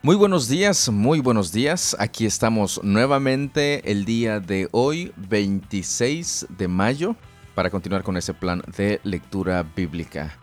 Muy 0.00 0.14
buenos 0.14 0.46
días, 0.46 0.90
muy 0.90 1.18
buenos 1.18 1.50
días. 1.50 1.96
Aquí 1.98 2.24
estamos 2.24 2.80
nuevamente 2.84 3.90
el 3.90 4.04
día 4.04 4.38
de 4.38 4.68
hoy, 4.70 5.12
26 5.16 6.46
de 6.56 6.68
mayo, 6.68 7.16
para 7.56 7.68
continuar 7.68 8.04
con 8.04 8.16
ese 8.16 8.32
plan 8.32 8.62
de 8.76 9.00
lectura 9.02 9.64
bíblica. 9.64 10.38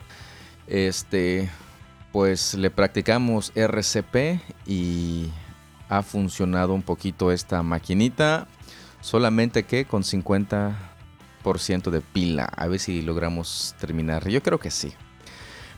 Este, 0.68 1.50
pues 2.12 2.54
le 2.56 2.70
practicamos 2.70 3.54
RCP 3.56 4.42
y 4.68 5.30
ha 5.88 6.02
funcionado 6.04 6.74
un 6.74 6.82
poquito 6.82 7.32
esta 7.32 7.64
maquinita, 7.64 8.50
solamente 9.00 9.64
que 9.64 9.86
con 9.86 10.04
50% 10.04 11.92
de 11.92 12.02
pila. 12.02 12.44
A 12.44 12.68
ver 12.68 12.82
si 12.82 13.02
logramos 13.02 13.74
terminar. 13.80 14.28
Yo 14.28 14.44
creo 14.44 14.60
que 14.60 14.70
sí. 14.70 14.94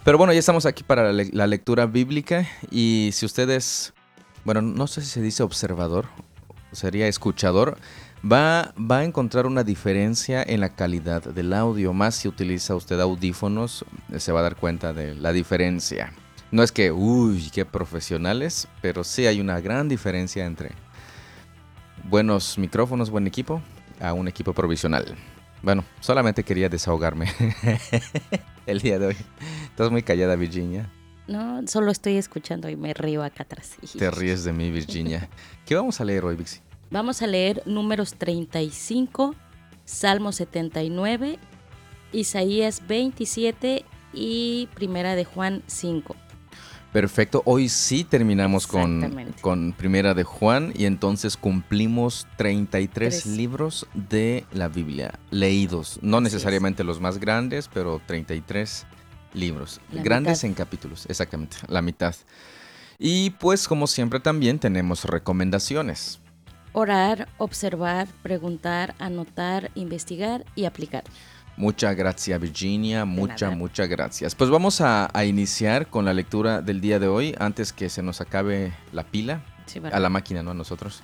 Pero 0.07 0.17
bueno, 0.17 0.31
ya 0.31 0.39
estamos 0.39 0.65
aquí 0.65 0.85
para 0.85 1.11
la 1.11 1.47
lectura 1.47 1.85
bíblica 1.85 2.47
y 2.71 3.09
si 3.11 3.25
ustedes, 3.25 3.93
bueno, 4.45 4.61
no 4.61 4.87
sé 4.87 5.01
si 5.01 5.07
se 5.07 5.21
dice 5.21 5.43
observador, 5.43 6.05
sería 6.71 7.09
escuchador, 7.09 7.77
va, 8.23 8.73
va 8.79 8.99
a 8.99 9.03
encontrar 9.03 9.47
una 9.47 9.65
diferencia 9.65 10.41
en 10.41 10.61
la 10.61 10.69
calidad 10.69 11.23
del 11.23 11.51
audio. 11.51 11.91
Más 11.91 12.15
si 12.15 12.29
utiliza 12.29 12.73
usted 12.73 13.01
audífonos, 13.01 13.83
se 14.17 14.31
va 14.31 14.39
a 14.39 14.43
dar 14.43 14.55
cuenta 14.55 14.93
de 14.93 15.13
la 15.13 15.33
diferencia. 15.33 16.13
No 16.51 16.63
es 16.63 16.71
que, 16.71 16.93
uy, 16.93 17.51
qué 17.53 17.65
profesionales, 17.65 18.69
pero 18.81 19.03
sí 19.03 19.27
hay 19.27 19.41
una 19.41 19.59
gran 19.59 19.89
diferencia 19.89 20.45
entre 20.45 20.71
buenos 22.05 22.57
micrófonos, 22.57 23.09
buen 23.09 23.27
equipo, 23.27 23.61
a 23.99 24.13
un 24.13 24.29
equipo 24.29 24.53
provisional. 24.53 25.17
Bueno, 25.61 25.83
solamente 25.99 26.43
quería 26.43 26.69
desahogarme 26.69 27.27
el 28.65 28.81
día 28.81 28.99
de 28.99 29.07
hoy. 29.07 29.17
Estás 29.63 29.91
muy 29.91 30.03
callada, 30.03 30.35
Virginia. 30.35 30.89
No, 31.27 31.67
solo 31.67 31.91
estoy 31.91 32.15
escuchando 32.15 32.69
y 32.69 32.75
me 32.75 32.93
río 32.93 33.23
acá 33.23 33.43
atrás. 33.43 33.75
Te 33.97 34.11
ríes 34.11 34.43
de 34.43 34.53
mí, 34.53 34.71
Virginia. 34.71 35.29
¿Qué 35.65 35.75
vamos 35.75 35.99
a 35.99 36.05
leer 36.05 36.23
hoy, 36.23 36.35
Vixi? 36.35 36.59
Vamos 36.89 37.21
a 37.21 37.27
leer 37.27 37.63
números 37.65 38.13
35, 38.13 39.35
Salmo 39.83 40.31
79, 40.31 41.37
Isaías 42.13 42.87
27 42.87 43.83
y 44.13 44.69
Primera 44.73 45.15
de 45.15 45.25
Juan 45.25 45.63
5. 45.67 46.15
Perfecto, 46.97 47.43
hoy 47.45 47.69
sí 47.69 48.03
terminamos 48.03 48.65
con, 48.65 49.31
con 49.41 49.71
Primera 49.73 50.15
de 50.15 50.23
Juan 50.23 50.73
y 50.75 50.85
entonces 50.85 51.37
cumplimos 51.37 52.25
33 52.37 53.27
libros 53.27 53.85
de 53.93 54.47
la 54.51 54.67
Biblia 54.67 55.19
leídos, 55.29 55.99
no 56.01 56.21
necesariamente 56.21 56.83
los 56.83 56.99
más 56.99 57.19
grandes, 57.19 57.69
pero 57.71 58.01
33 58.03 58.87
libros, 59.35 59.79
grandes 59.91 60.43
en 60.43 60.55
capítulos, 60.55 61.05
exactamente, 61.07 61.57
la 61.67 61.83
mitad. 61.83 62.15
Y 62.97 63.29
pues 63.29 63.67
como 63.67 63.85
siempre 63.85 64.19
también 64.19 64.57
tenemos 64.57 65.05
recomendaciones. 65.05 66.19
Orar, 66.73 67.27
observar, 67.37 68.07
preguntar, 68.23 68.95
anotar, 68.97 69.69
investigar 69.75 70.45
y 70.55 70.65
aplicar. 70.65 71.03
Muchas 71.57 71.95
gracias 71.95 72.39
Virginia, 72.39 73.03
muchas, 73.03 73.57
muchas 73.57 73.89
gracias. 73.89 74.35
Pues 74.35 74.51
vamos 74.51 74.79
a, 74.79 75.09
iniciar 75.25 75.87
con 75.87 76.05
la 76.05 76.13
lectura 76.13 76.61
del 76.61 76.81
día 76.81 76.99
de 76.99 77.07
hoy 77.07 77.35
antes 77.39 77.73
que 77.73 77.89
se 77.89 78.03
nos 78.03 78.21
acabe 78.21 78.73
la 78.91 79.03
pila 79.03 79.41
a 79.91 79.99
la 79.99 80.09
máquina, 80.09 80.43
¿no? 80.43 80.51
A 80.51 80.53
nosotros. 80.53 81.01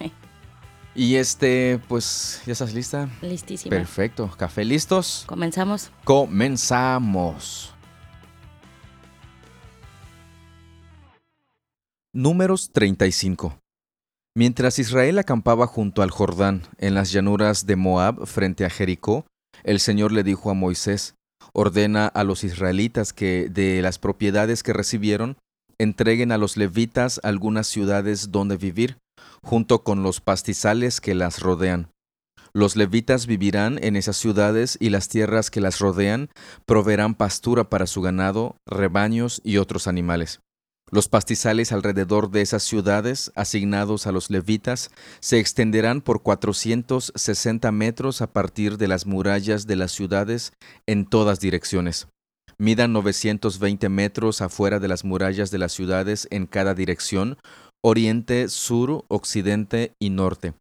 Y 0.96 1.16
este, 1.16 1.80
pues, 1.88 2.44
¿ya 2.46 2.52
estás 2.52 2.72
lista? 2.72 3.10
Listísima. 3.24 3.76
Perfecto. 3.76 4.30
¿Café 4.38 4.64
listos? 4.64 5.24
Comenzamos. 5.26 5.90
Comenzamos. 6.04 7.74
Números 12.14 12.70
35. 12.72 13.58
Mientras 14.36 14.78
Israel 14.78 15.18
acampaba 15.18 15.66
junto 15.66 16.04
al 16.04 16.12
Jordán, 16.12 16.62
en 16.78 16.94
las 16.94 17.12
llanuras 17.12 17.66
de 17.66 17.76
Moab, 17.76 18.28
frente 18.28 18.66
a 18.66 18.70
Jericó, 18.70 19.26
el 19.64 19.80
Señor 19.80 20.12
le 20.12 20.24
dijo 20.24 20.50
a 20.50 20.54
Moisés, 20.54 21.16
ordena 21.54 22.08
a 22.08 22.24
los 22.24 22.44
israelitas 22.44 23.14
que 23.14 23.50
de 23.50 23.82
las 23.82 24.00
propiedades 24.00 24.64
que 24.64 24.74
recibieron, 24.74 25.38
entreguen 25.78 26.32
a 26.32 26.38
los 26.38 26.58
levitas 26.58 27.20
algunas 27.24 27.68
ciudades 27.68 28.32
donde 28.32 28.58
vivir, 28.58 28.98
junto 29.42 29.84
con 29.84 30.04
los 30.04 30.22
pastizales 30.22 31.02
que 31.02 31.16
las 31.16 31.40
rodean. 31.40 31.90
Los 32.54 32.76
levitas 32.76 33.26
vivirán 33.26 33.80
en 33.84 33.96
esas 33.96 34.16
ciudades 34.16 34.78
y 34.80 34.90
las 34.90 35.10
tierras 35.10 35.50
que 35.50 35.60
las 35.60 35.80
rodean 35.80 36.30
proveerán 36.66 37.16
pastura 37.16 37.64
para 37.64 37.88
su 37.88 38.02
ganado, 38.02 38.58
rebaños 38.68 39.42
y 39.44 39.58
otros 39.58 39.88
animales. 39.88 40.40
Los 40.94 41.08
pastizales 41.08 41.72
alrededor 41.72 42.30
de 42.30 42.42
esas 42.42 42.62
ciudades, 42.62 43.32
asignados 43.34 44.06
a 44.06 44.12
los 44.12 44.30
levitas, 44.30 44.92
se 45.22 45.40
extenderán 45.40 46.02
por 46.02 46.22
460 46.22 47.72
metros 47.72 48.22
a 48.22 48.32
partir 48.32 48.78
de 48.78 48.88
las 48.88 49.08
murallas 49.08 49.66
de 49.66 49.76
las 49.76 49.92
ciudades 49.92 50.54
en 50.86 51.08
todas 51.08 51.40
direcciones. 51.40 52.10
Midan 52.60 52.94
920 52.94 53.90
metros 53.90 54.42
afuera 54.42 54.78
de 54.78 54.88
las 54.88 55.04
murallas 55.04 55.50
de 55.50 55.58
las 55.58 55.72
ciudades 55.72 56.28
en 56.30 56.46
cada 56.46 56.76
dirección, 56.76 57.40
oriente, 57.84 58.48
sur, 58.48 59.04
occidente 59.08 59.94
y 60.00 60.12
norte. 60.12 60.54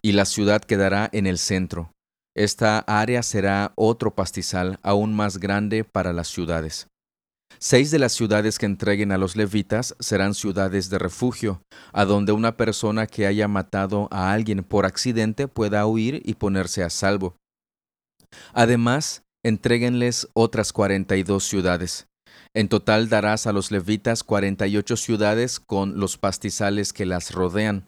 Y 0.00 0.12
la 0.12 0.24
ciudad 0.24 0.62
quedará 0.62 1.10
en 1.12 1.26
el 1.26 1.36
centro. 1.36 1.92
Esta 2.34 2.78
área 2.78 3.22
será 3.22 3.74
otro 3.76 4.14
pastizal 4.14 4.78
aún 4.82 5.14
más 5.14 5.36
grande 5.36 5.84
para 5.84 6.14
las 6.14 6.28
ciudades. 6.28 6.86
Seis 7.66 7.90
de 7.90 7.98
las 7.98 8.12
ciudades 8.12 8.58
que 8.58 8.66
entreguen 8.66 9.10
a 9.10 9.16
los 9.16 9.36
levitas 9.36 9.96
serán 9.98 10.34
ciudades 10.34 10.90
de 10.90 10.98
refugio, 10.98 11.62
a 11.94 12.04
donde 12.04 12.32
una 12.32 12.58
persona 12.58 13.06
que 13.06 13.26
haya 13.26 13.48
matado 13.48 14.06
a 14.10 14.34
alguien 14.34 14.62
por 14.62 14.84
accidente 14.84 15.48
pueda 15.48 15.86
huir 15.86 16.20
y 16.26 16.34
ponerse 16.34 16.82
a 16.82 16.90
salvo. 16.90 17.36
Además, 18.52 19.22
entréguenles 19.42 20.28
otras 20.34 20.74
cuarenta 20.74 21.16
y 21.16 21.22
dos 21.22 21.44
ciudades. 21.44 22.06
En 22.54 22.68
total 22.68 23.08
darás 23.08 23.46
a 23.46 23.52
los 23.54 23.70
levitas 23.70 24.24
cuarenta 24.24 24.66
y 24.66 24.76
ocho 24.76 24.98
ciudades 24.98 25.58
con 25.58 25.98
los 25.98 26.18
pastizales 26.18 26.92
que 26.92 27.06
las 27.06 27.30
rodean. 27.32 27.86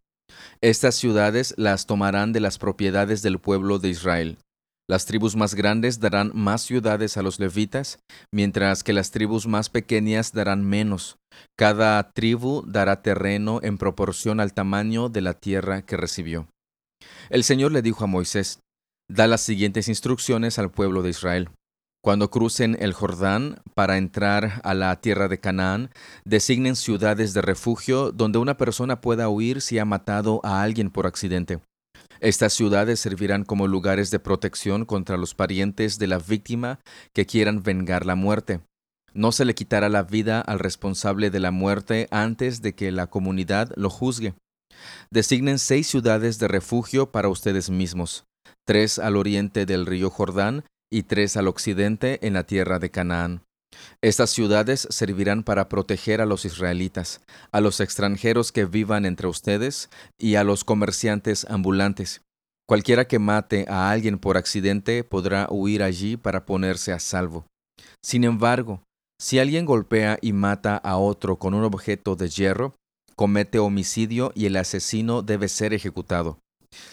Estas 0.62 0.94
ciudades 0.94 1.53
las 1.58 1.84
tomarán 1.84 2.32
de 2.32 2.41
las 2.41 2.56
propiedades 2.56 3.20
del 3.20 3.38
pueblo 3.38 3.78
de 3.78 3.91
Israel. 3.91 4.38
Las 4.88 5.04
tribus 5.04 5.34
más 5.34 5.56
grandes 5.56 5.98
darán 5.98 6.30
más 6.32 6.62
ciudades 6.62 7.16
a 7.16 7.22
los 7.22 7.41
levitas, 7.41 7.98
mientras 8.32 8.84
que 8.84 8.92
las 8.92 9.10
tribus 9.10 9.48
más 9.48 9.69
pequeñas 9.69 10.32
darán 10.32 10.64
menos. 10.64 11.16
Cada 11.58 12.12
tribu 12.12 12.62
dará 12.64 13.02
terreno 13.02 13.58
en 13.62 13.78
proporción 13.78 14.38
al 14.38 14.54
tamaño 14.54 15.08
de 15.08 15.22
la 15.22 15.34
tierra 15.34 15.82
que 15.82 15.96
recibió. 15.96 16.46
El 17.30 17.42
Señor 17.42 17.72
le 17.72 17.82
dijo 17.82 18.04
a 18.04 18.06
Moisés, 18.06 18.60
Da 19.08 19.26
las 19.26 19.41
siguientes 19.41 19.88
instrucciones 19.88 20.58
al 20.58 20.70
pueblo 20.70 21.02
de 21.02 21.10
Israel. 21.10 21.50
Cuando 22.02 22.30
crucen 22.30 22.76
el 22.78 22.92
Jordán 22.92 23.60
para 23.75 23.98
entrar 23.98 24.60
a 24.62 24.75
la 24.75 25.00
tierra 25.00 25.26
de 25.26 25.41
Canaán, 25.41 25.91
designen 26.25 26.76
ciudades 26.76 27.34
de 27.34 27.42
refugio 27.42 28.12
donde 28.12 28.38
una 28.38 28.56
persona 28.56 29.00
pueda 29.00 29.28
huir 29.28 29.60
si 29.60 29.80
ha 29.80 29.84
matado 29.84 30.41
a 30.44 30.62
alguien 30.62 30.91
por 30.91 31.08
accidente. 31.08 31.60
Estas 32.21 32.53
ciudades 32.53 33.00
servirán 33.00 33.44
como 33.44 33.69
lugares 33.69 34.10
de 34.10 34.19
protección 34.19 34.84
contra 34.84 35.16
los 35.16 35.34
parientes 35.34 35.99
de 35.99 36.06
la 36.06 36.19
víctima 36.19 36.81
que 37.12 37.27
quieran 37.27 37.62
vengar 37.62 38.06
la 38.06 38.15
muerte. 38.15 38.60
No 39.15 39.32
se 39.32 39.44
le 39.44 39.54
quitará 39.54 39.88
la 39.88 40.03
vida 40.03 40.41
al 40.41 40.59
responsable 40.59 41.31
de 41.31 41.41
la 41.41 41.50
muerte 41.50 42.06
antes 42.10 42.60
de 42.60 42.75
que 42.75 42.93
la 42.93 43.06
comunidad 43.06 43.72
lo 43.76 43.88
juzgue. 43.88 44.34
Designen 45.10 45.59
seis 45.59 45.87
ciudades 45.87 46.38
de 46.38 46.49
refugio 46.49 47.10
para 47.10 47.28
ustedes 47.28 47.71
mismos, 47.71 48.25
tres 48.66 48.99
al 48.99 49.16
oriente 49.16 49.64
del 49.64 49.87
río 49.87 50.11
Jordán 50.11 50.64
y 50.90 51.05
tres 51.05 51.37
al 51.37 51.49
occidente 51.49 52.26
en 52.26 52.35
la 52.35 52.44
tierra 52.44 52.79
de 52.79 52.90
Canaán. 52.90 53.45
Estas 54.02 54.30
ciudades 54.30 54.86
servirán 54.90 55.42
para 55.42 55.68
proteger 55.68 56.20
a 56.20 56.26
los 56.26 56.44
israelitas, 56.44 57.20
a 57.52 57.60
los 57.60 57.80
extranjeros 57.80 58.52
que 58.52 58.64
vivan 58.64 59.06
entre 59.06 59.26
ustedes 59.26 59.90
y 60.18 60.34
a 60.36 60.44
los 60.44 60.64
comerciantes 60.64 61.46
ambulantes. 61.48 62.22
Cualquiera 62.68 63.06
que 63.06 63.18
mate 63.18 63.64
a 63.68 63.90
alguien 63.90 64.18
por 64.18 64.36
accidente 64.36 65.04
podrá 65.04 65.46
huir 65.50 65.82
allí 65.82 66.16
para 66.16 66.46
ponerse 66.46 66.92
a 66.92 66.98
salvo. 66.98 67.46
Sin 68.04 68.24
embargo, 68.24 68.82
si 69.20 69.38
alguien 69.38 69.64
golpea 69.64 70.18
y 70.20 70.32
mata 70.32 70.76
a 70.76 70.96
otro 70.96 71.36
con 71.36 71.54
un 71.54 71.64
objeto 71.64 72.16
de 72.16 72.28
hierro, 72.28 72.74
comete 73.14 73.58
homicidio 73.58 74.32
y 74.34 74.46
el 74.46 74.56
asesino 74.56 75.22
debe 75.22 75.48
ser 75.48 75.72
ejecutado. 75.72 76.38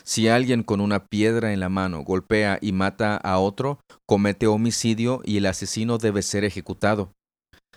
Si 0.03 0.27
alguien 0.27 0.63
con 0.63 0.81
una 0.81 1.05
piedra 1.05 1.53
en 1.53 1.59
la 1.59 1.69
mano 1.69 2.03
golpea 2.03 2.57
y 2.61 2.71
mata 2.71 3.15
a 3.17 3.39
otro, 3.39 3.79
comete 4.07 4.47
homicidio 4.47 5.21
y 5.25 5.37
el 5.37 5.45
asesino 5.45 5.97
debe 5.97 6.21
ser 6.21 6.43
ejecutado. 6.43 7.11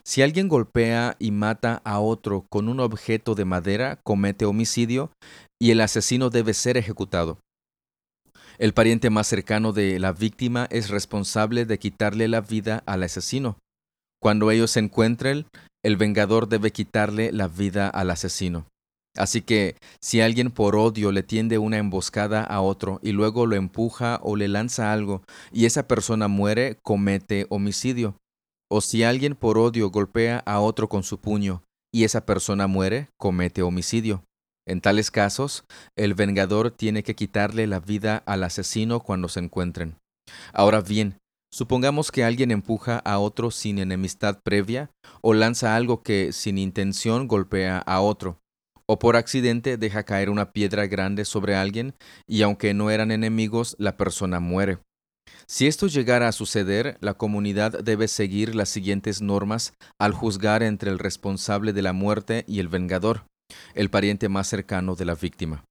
Si 0.04 0.22
alguien 0.22 0.48
golpea 0.48 1.16
y 1.18 1.32
mata 1.32 1.82
a 1.84 1.98
otro 1.98 2.46
con 2.48 2.68
un 2.68 2.78
objeto 2.78 3.34
de 3.34 3.44
madera, 3.44 3.98
comete 4.04 4.44
homicidio 4.44 5.10
y 5.60 5.72
el 5.72 5.80
asesino 5.80 6.30
debe 6.30 6.54
ser 6.54 6.76
ejecutado. 6.76 7.38
El 8.58 8.72
pariente 8.72 9.10
más 9.10 9.26
cercano 9.26 9.72
de 9.72 9.98
la 9.98 10.12
víctima 10.12 10.66
es 10.70 10.90
responsable 10.90 11.66
de 11.66 11.78
quitarle 11.78 12.28
la 12.28 12.40
vida 12.40 12.82
al 12.86 13.02
asesino. 13.02 13.58
Cuando 14.22 14.50
ellos 14.50 14.70
se 14.70 14.80
encuentren, 14.80 15.46
el 15.84 15.96
vengador 15.96 16.48
debe 16.48 16.70
quitarle 16.70 17.32
la 17.32 17.48
vida 17.48 17.88
al 17.88 18.10
asesino. 18.10 18.66
Así 19.16 19.40
que 19.40 19.76
si 20.00 20.20
alguien 20.20 20.50
por 20.50 20.76
odio 20.76 21.10
le 21.10 21.22
tiende 21.22 21.58
una 21.58 21.78
emboscada 21.78 22.42
a 22.42 22.60
otro 22.60 23.00
y 23.02 23.12
luego 23.12 23.46
lo 23.46 23.56
empuja 23.56 24.20
o 24.22 24.36
le 24.36 24.48
lanza 24.48 24.92
algo 24.92 25.22
y 25.52 25.64
esa 25.64 25.88
persona 25.88 26.28
muere, 26.28 26.78
comete 26.82 27.46
homicidio. 27.48 28.16
O 28.70 28.80
si 28.80 29.04
alguien 29.04 29.34
por 29.34 29.58
odio 29.58 29.90
golpea 29.90 30.42
a 30.44 30.60
otro 30.60 30.88
con 30.88 31.02
su 31.02 31.18
puño 31.18 31.62
y 31.92 32.04
esa 32.04 32.26
persona 32.26 32.66
muere, 32.66 33.08
comete 33.16 33.62
homicidio. 33.62 34.22
En 34.68 34.80
tales 34.80 35.10
casos, 35.10 35.64
el 35.96 36.14
vengador 36.14 36.72
tiene 36.72 37.02
que 37.02 37.14
quitarle 37.14 37.66
la 37.66 37.78
vida 37.78 38.22
al 38.26 38.42
asesino 38.42 39.00
cuando 39.00 39.28
se 39.28 39.38
encuentren. 39.38 39.96
Ahora 40.52 40.80
bien, 40.80 41.18
supongamos 41.52 42.10
que 42.10 42.24
alguien 42.24 42.50
empuja 42.50 42.98
a 42.98 43.18
otro 43.20 43.52
sin 43.52 43.78
enemistad 43.78 44.40
previa 44.42 44.90
o 45.22 45.34
lanza 45.34 45.76
algo 45.76 46.02
que 46.02 46.32
sin 46.32 46.58
intención 46.58 47.28
golpea 47.28 47.78
a 47.78 48.00
otro 48.00 48.40
o 48.88 48.98
por 48.98 49.16
accidente 49.16 49.76
deja 49.76 50.04
caer 50.04 50.30
una 50.30 50.52
piedra 50.52 50.86
grande 50.86 51.24
sobre 51.24 51.56
alguien 51.56 51.94
y 52.26 52.42
aunque 52.42 52.74
no 52.74 52.90
eran 52.90 53.10
enemigos, 53.10 53.76
la 53.78 53.96
persona 53.96 54.40
muere. 54.40 54.78
Si 55.46 55.66
esto 55.66 55.86
llegara 55.86 56.28
a 56.28 56.32
suceder, 56.32 56.96
la 57.00 57.14
comunidad 57.14 57.82
debe 57.82 58.08
seguir 58.08 58.54
las 58.54 58.68
siguientes 58.68 59.22
normas 59.22 59.74
al 59.98 60.12
juzgar 60.12 60.62
entre 60.62 60.90
el 60.90 60.98
responsable 60.98 61.72
de 61.72 61.82
la 61.82 61.92
muerte 61.92 62.44
y 62.46 62.60
el 62.60 62.68
vengador, 62.68 63.26
el 63.74 63.90
pariente 63.90 64.28
más 64.28 64.48
cercano 64.48 64.94
de 64.94 65.04
la 65.04 65.14
víctima. 65.14 65.64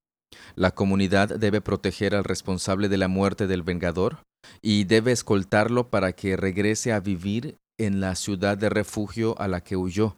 La 0.54 0.70
comunidad 0.70 1.38
debe 1.38 1.60
proteger 1.60 2.14
al 2.14 2.24
responsable 2.24 2.88
de 2.88 2.96
la 2.98 3.08
muerte 3.08 3.46
del 3.46 3.62
vengador 3.62 4.22
y 4.62 4.84
debe 4.84 5.12
escoltarlo 5.12 5.88
para 5.88 6.12
que 6.12 6.36
regrese 6.36 6.92
a 6.92 7.00
vivir 7.00 7.56
en 7.78 8.00
la 8.00 8.14
ciudad 8.14 8.56
de 8.56 8.70
refugio 8.70 9.38
a 9.38 9.48
la 9.48 9.62
que 9.62 9.76
huyó, 9.76 10.16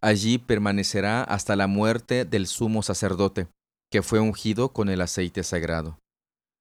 Allí 0.00 0.38
permanecerá 0.38 1.22
hasta 1.22 1.56
la 1.56 1.66
muerte 1.66 2.24
del 2.24 2.46
sumo 2.46 2.82
sacerdote, 2.82 3.48
que 3.90 4.02
fue 4.02 4.20
ungido 4.20 4.72
con 4.72 4.88
el 4.88 5.00
aceite 5.00 5.42
sagrado. 5.42 5.98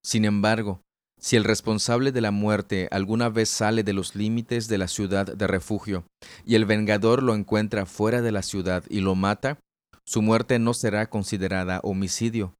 Sin 0.03 0.25
embargo, 0.25 0.81
si 1.19 1.35
el 1.35 1.43
responsable 1.43 2.11
de 2.11 2.21
la 2.21 2.31
muerte 2.31 2.87
alguna 2.91 3.29
vez 3.29 3.49
sale 3.49 3.83
de 3.83 3.93
los 3.93 4.15
límites 4.15 4.67
de 4.69 4.77
la 4.77 4.87
ciudad 4.87 5.25
de 5.25 5.47
refugio, 5.47 6.05
y 6.45 6.55
el 6.55 6.65
vengador 6.65 7.21
lo 7.23 7.35
encuentra 7.35 7.85
fuera 7.85 8.21
de 8.21 8.31
la 8.31 8.41
ciudad 8.41 8.83
y 8.89 9.01
lo 9.01 9.15
mata, 9.15 9.59
su 10.05 10.21
muerte 10.21 10.57
no 10.59 10.73
será 10.73 11.09
considerada 11.09 11.81
homicidio. 11.83 12.55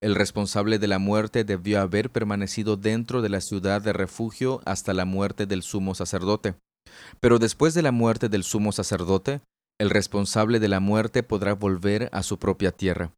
El 0.00 0.14
responsable 0.14 0.78
de 0.78 0.86
la 0.86 0.98
muerte 0.98 1.44
debió 1.44 1.80
haber 1.80 2.10
permanecido 2.10 2.76
dentro 2.76 3.20
de 3.20 3.30
la 3.30 3.40
ciudad 3.40 3.82
de 3.82 3.92
refugio 3.92 4.60
hasta 4.64 4.94
la 4.94 5.04
muerte 5.04 5.46
del 5.46 5.62
sumo 5.62 5.94
sacerdote. 5.94 6.54
Pero 7.20 7.38
después 7.38 7.74
de 7.74 7.82
la 7.82 7.90
muerte 7.90 8.28
del 8.28 8.44
sumo 8.44 8.70
sacerdote, 8.70 9.40
el 9.80 9.90
responsable 9.90 10.60
de 10.60 10.68
la 10.68 10.80
muerte 10.80 11.22
podrá 11.22 11.54
volver 11.54 12.08
a 12.12 12.22
su 12.22 12.38
propia 12.38 12.72
tierra. 12.72 13.12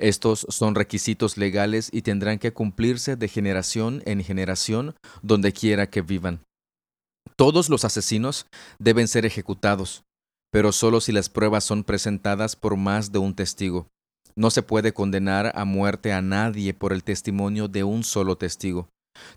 Estos 0.00 0.46
son 0.48 0.74
requisitos 0.74 1.36
legales 1.36 1.88
y 1.92 2.02
tendrán 2.02 2.38
que 2.38 2.52
cumplirse 2.52 3.16
de 3.16 3.28
generación 3.28 4.02
en 4.06 4.24
generación 4.24 4.96
donde 5.22 5.52
quiera 5.52 5.88
que 5.88 6.02
vivan. 6.02 6.40
Todos 7.36 7.68
los 7.68 7.84
asesinos 7.84 8.46
deben 8.78 9.08
ser 9.08 9.24
ejecutados, 9.24 10.04
pero 10.52 10.72
solo 10.72 11.00
si 11.00 11.12
las 11.12 11.28
pruebas 11.28 11.64
son 11.64 11.84
presentadas 11.84 12.56
por 12.56 12.76
más 12.76 13.12
de 13.12 13.18
un 13.18 13.34
testigo. 13.34 13.88
No 14.36 14.50
se 14.50 14.62
puede 14.62 14.92
condenar 14.92 15.52
a 15.54 15.64
muerte 15.64 16.12
a 16.12 16.20
nadie 16.20 16.74
por 16.74 16.92
el 16.92 17.04
testimonio 17.04 17.68
de 17.68 17.84
un 17.84 18.02
solo 18.02 18.36
testigo. 18.36 18.88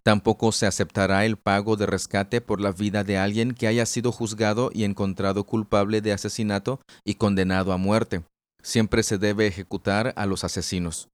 Tampoco 0.03 0.51
se 0.51 0.65
aceptará 0.65 1.25
el 1.25 1.37
pago 1.37 1.75
de 1.75 1.85
rescate 1.85 2.41
por 2.41 2.61
la 2.61 2.71
vida 2.71 3.03
de 3.03 3.17
alguien 3.17 3.53
que 3.53 3.67
haya 3.67 3.85
sido 3.85 4.11
juzgado 4.11 4.71
y 4.73 4.83
encontrado 4.83 5.45
culpable 5.45 6.01
de 6.01 6.13
asesinato 6.13 6.79
y 7.05 7.15
condenado 7.15 7.73
a 7.73 7.77
muerte. 7.77 8.23
Siempre 8.61 9.03
se 9.03 9.17
debe 9.17 9.47
ejecutar 9.47 10.13
a 10.15 10.25
los 10.25 10.43
asesinos. 10.43 11.09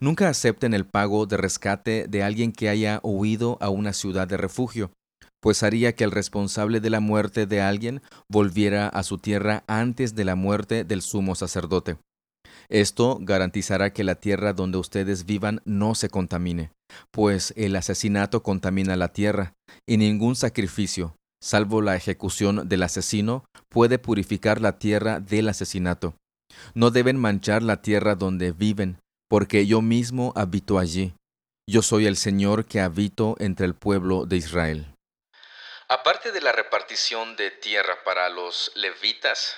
Nunca 0.00 0.28
acepten 0.28 0.74
el 0.74 0.86
pago 0.86 1.26
de 1.26 1.36
rescate 1.36 2.06
de 2.08 2.22
alguien 2.22 2.52
que 2.52 2.68
haya 2.68 3.00
huido 3.02 3.58
a 3.60 3.70
una 3.70 3.92
ciudad 3.92 4.28
de 4.28 4.36
refugio, 4.36 4.92
pues 5.40 5.62
haría 5.62 5.94
que 5.94 6.04
el 6.04 6.10
responsable 6.10 6.80
de 6.80 6.90
la 6.90 7.00
muerte 7.00 7.46
de 7.46 7.60
alguien 7.60 8.02
volviera 8.28 8.88
a 8.88 9.02
su 9.02 9.18
tierra 9.18 9.64
antes 9.66 10.14
de 10.14 10.24
la 10.24 10.36
muerte 10.36 10.84
del 10.84 11.02
sumo 11.02 11.34
sacerdote. 11.34 11.96
Esto 12.72 13.18
garantizará 13.20 13.92
que 13.92 14.02
la 14.02 14.14
tierra 14.14 14.54
donde 14.54 14.78
ustedes 14.78 15.26
vivan 15.26 15.60
no 15.66 15.94
se 15.94 16.08
contamine, 16.08 16.72
pues 17.10 17.52
el 17.58 17.76
asesinato 17.76 18.42
contamina 18.42 18.96
la 18.96 19.08
tierra, 19.12 19.52
y 19.86 19.98
ningún 19.98 20.36
sacrificio, 20.36 21.14
salvo 21.38 21.82
la 21.82 21.96
ejecución 21.96 22.66
del 22.70 22.82
asesino, 22.82 23.44
puede 23.68 23.98
purificar 23.98 24.62
la 24.62 24.78
tierra 24.78 25.20
del 25.20 25.50
asesinato. 25.50 26.14
No 26.72 26.90
deben 26.90 27.20
manchar 27.20 27.62
la 27.62 27.82
tierra 27.82 28.14
donde 28.14 28.52
viven, 28.52 28.98
porque 29.28 29.66
yo 29.66 29.82
mismo 29.82 30.32
habito 30.34 30.78
allí. 30.78 31.12
Yo 31.68 31.82
soy 31.82 32.06
el 32.06 32.16
Señor 32.16 32.64
que 32.64 32.80
habito 32.80 33.36
entre 33.38 33.66
el 33.66 33.74
pueblo 33.74 34.24
de 34.24 34.38
Israel. 34.38 34.94
Aparte 35.88 36.32
de 36.32 36.40
la 36.40 36.52
repartición 36.52 37.36
de 37.36 37.50
tierra 37.50 37.98
para 38.02 38.30
los 38.30 38.72
levitas, 38.76 39.56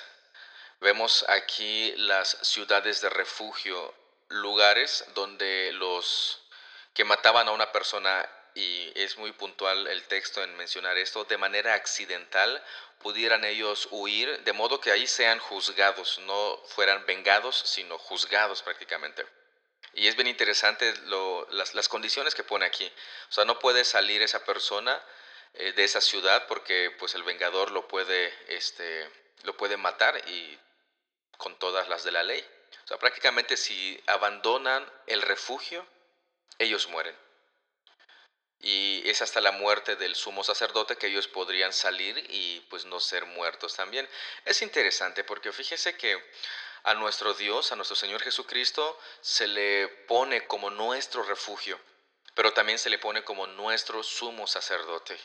Vemos 0.79 1.25
aquí 1.29 1.93
las 1.97 2.37
ciudades 2.41 3.01
de 3.01 3.09
refugio, 3.09 3.93
lugares 4.29 5.05
donde 5.13 5.71
los 5.73 6.41
que 6.93 7.05
mataban 7.05 7.47
a 7.47 7.51
una 7.51 7.71
persona, 7.71 8.29
y 8.53 8.91
es 8.95 9.17
muy 9.17 9.31
puntual 9.33 9.87
el 9.87 10.03
texto 10.03 10.43
en 10.43 10.55
mencionar 10.55 10.97
esto, 10.97 11.25
de 11.25 11.37
manera 11.37 11.73
accidental 11.73 12.63
pudieran 12.99 13.43
ellos 13.43 13.87
huir, 13.91 14.43
de 14.43 14.53
modo 14.53 14.79
que 14.79 14.91
ahí 14.91 15.05
sean 15.05 15.39
juzgados, 15.39 16.19
no 16.19 16.59
fueran 16.67 17.05
vengados, 17.05 17.55
sino 17.55 17.97
juzgados 17.97 18.63
prácticamente. 18.63 19.25
Y 19.93 20.07
es 20.07 20.15
bien 20.15 20.27
interesante 20.27 20.93
las, 21.51 21.87
condiciones 21.89 22.35
que 22.35 22.43
pone 22.43 22.65
aquí. 22.65 22.91
O 23.29 23.31
sea, 23.31 23.45
no 23.45 23.59
puede 23.59 23.85
salir 23.85 24.21
esa 24.21 24.43
persona 24.43 25.01
eh, 25.53 25.71
de 25.71 25.83
esa 25.83 26.01
ciudad 26.01 26.47
porque 26.47 26.93
pues 26.99 27.15
el 27.15 27.23
vengador 27.23 27.71
lo 27.71 27.87
puede, 27.87 28.33
este, 28.47 29.09
lo 29.43 29.55
puede 29.57 29.77
matar 29.77 30.17
y 30.29 30.59
con 31.37 31.57
todas 31.59 31.87
las 31.89 32.03
de 32.03 32.11
la 32.11 32.23
ley. 32.23 32.43
O 32.83 32.87
sea, 32.87 32.97
prácticamente 32.97 33.57
si 33.57 34.01
abandonan 34.07 34.89
el 35.07 35.21
refugio, 35.21 35.85
ellos 36.59 36.87
mueren. 36.87 37.15
Y 38.59 39.03
es 39.09 39.21
hasta 39.21 39.41
la 39.41 39.51
muerte 39.51 39.95
del 39.95 40.15
sumo 40.15 40.43
sacerdote 40.43 40.97
que 40.97 41.07
ellos 41.07 41.27
podrían 41.27 41.73
salir 41.73 42.17
y 42.29 42.61
pues 42.69 42.85
no 42.85 42.99
ser 42.99 43.25
muertos 43.25 43.75
también. 43.75 44.09
Es 44.45 44.61
interesante 44.61 45.23
porque 45.23 45.51
fíjese 45.51 45.97
que 45.97 46.19
a 46.83 46.93
nuestro 46.93 47.33
Dios, 47.33 47.71
a 47.71 47.75
nuestro 47.75 47.95
Señor 47.95 48.21
Jesucristo, 48.21 48.99
se 49.21 49.47
le 49.47 49.87
pone 50.07 50.47
como 50.47 50.69
nuestro 50.69 51.23
refugio, 51.23 51.79
pero 52.35 52.53
también 52.53 52.79
se 52.79 52.89
le 52.89 52.99
pone 52.99 53.23
como 53.23 53.47
nuestro 53.47 54.03
sumo 54.03 54.47
sacerdote. 54.47 55.19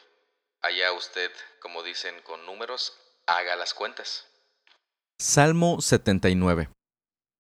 Allá 0.62 0.92
usted, 0.92 1.30
como 1.60 1.82
dicen 1.82 2.20
con 2.22 2.44
números, 2.46 2.98
haga 3.26 3.56
las 3.56 3.74
cuentas. 3.74 4.26
Salmo 5.18 5.80
79 5.80 6.70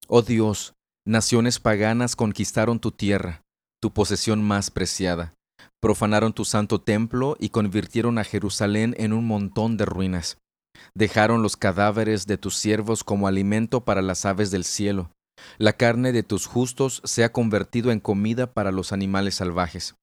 Oh 0.08 0.22
Dios, 0.22 0.74
naciones 1.06 1.60
paganas 1.60 2.16
conquistaron 2.16 2.80
tu 2.80 2.90
tierra, 2.90 3.42
tu 3.80 3.92
posesión 3.92 4.42
más 4.42 4.70
preciada. 4.70 5.34
Profanaron 5.80 6.32
tu 6.32 6.44
santo 6.44 6.80
templo 6.80 7.36
y 7.38 7.50
convirtieron 7.50 8.18
a 8.18 8.24
Jerusalén 8.24 8.94
en 8.98 9.12
un 9.12 9.26
montón 9.26 9.76
de 9.76 9.86
ruinas. 9.86 10.38
Dejaron 10.94 11.42
los 11.42 11.56
cadáveres 11.56 12.26
de 12.26 12.38
tus 12.38 12.56
siervos 12.56 13.04
como 13.04 13.28
alimento 13.28 13.84
para 13.84 14.02
las 14.02 14.24
aves 14.26 14.50
del 14.50 14.64
cielo. 14.64 15.12
La 15.58 15.72
carne 15.72 16.12
de 16.12 16.22
tus 16.22 16.46
justos 16.46 17.00
se 17.04 17.24
ha 17.24 17.32
convertido 17.32 17.92
en 17.92 18.00
comida 18.00 18.52
para 18.52 18.72
los 18.72 18.92
animales 18.92 19.36
salvajes. 19.36 19.94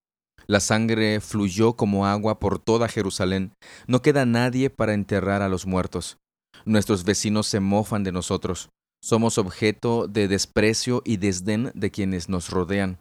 La 0.48 0.62
sangre 0.62 1.20
fluyó 1.20 1.74
como 1.74 2.06
agua 2.06 2.39
por 2.39 2.58
toda 2.58 2.88
Jerusalén. 2.88 3.51
No 3.86 4.01
queda 4.01 4.25
nadie 4.25 4.70
para 4.70 4.94
enterrar 4.94 5.42
a 5.42 5.50
los 5.50 5.66
muertos. 5.66 6.18
Nuestros 6.66 7.04
vecinos 7.04 7.48
se 7.48 7.60
mofan 7.60 8.04
de 8.04 8.13
nosotros. 8.13 8.70
Somos 9.04 9.38
objeto 9.38 10.08
de 10.08 10.27
desprecio 10.27 11.01
y 11.06 11.18
desdén 11.18 11.72
de 11.75 11.92
quienes 11.92 12.30
nos 12.30 12.50
rodean. 12.50 13.00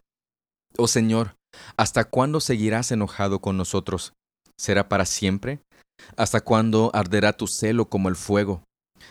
Oh 0.77 0.89
Señor, 0.89 1.37
¿hasta 1.77 2.05
cuándo 2.05 2.41
seguirás 2.41 2.91
enojado 2.91 3.41
con 3.41 3.57
nosotros? 3.57 4.13
¿Será 4.59 4.89
para 4.89 5.07
siempre? 5.07 5.61
¿Hasta 6.17 6.41
cuándo 6.41 6.91
arderá 6.95 7.33
tu 7.33 7.47
celo 7.47 7.89
como 7.89 8.09
el 8.09 8.17
fuego? 8.17 8.63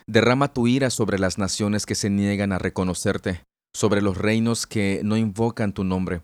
Derrama 0.07 0.53
tu 0.53 0.67
ira 0.67 0.89
sobre 0.89 1.19
las 1.19 1.37
naciones 1.37 1.85
que 1.85 1.95
se 1.95 2.09
niegan 2.09 2.51
a 2.51 2.59
reconocerte, 2.59 3.43
sobre 3.73 4.01
los 4.01 4.17
reinos 4.17 4.67
que 4.67 5.01
no 5.03 5.17
invocan 5.17 5.73
tu 5.73 5.83
nombre, 5.83 6.21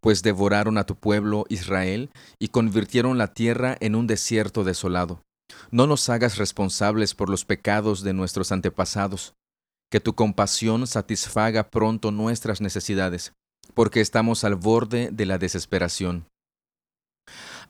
pues 0.00 0.22
devoraron 0.22 0.78
a 0.78 0.84
tu 0.84 0.96
pueblo 0.96 1.44
Israel 1.48 2.10
y 2.38 2.48
convirtieron 2.48 3.18
la 3.18 3.34
tierra 3.34 3.76
en 3.80 3.94
un 3.94 4.06
desierto 4.06 4.64
desolado. 4.64 5.22
No 5.70 5.86
nos 5.86 6.08
hagas 6.08 6.36
responsables 6.36 7.14
por 7.14 7.28
los 7.28 7.44
pecados 7.44 8.02
de 8.02 8.12
nuestros 8.12 8.52
antepasados. 8.52 9.34
Que 9.90 10.00
tu 10.00 10.14
compasión 10.14 10.86
satisfaga 10.86 11.68
pronto 11.68 12.12
nuestras 12.12 12.60
necesidades, 12.60 13.32
porque 13.74 14.00
estamos 14.00 14.44
al 14.44 14.54
borde 14.54 15.10
de 15.10 15.26
la 15.26 15.36
desesperación. 15.36 16.26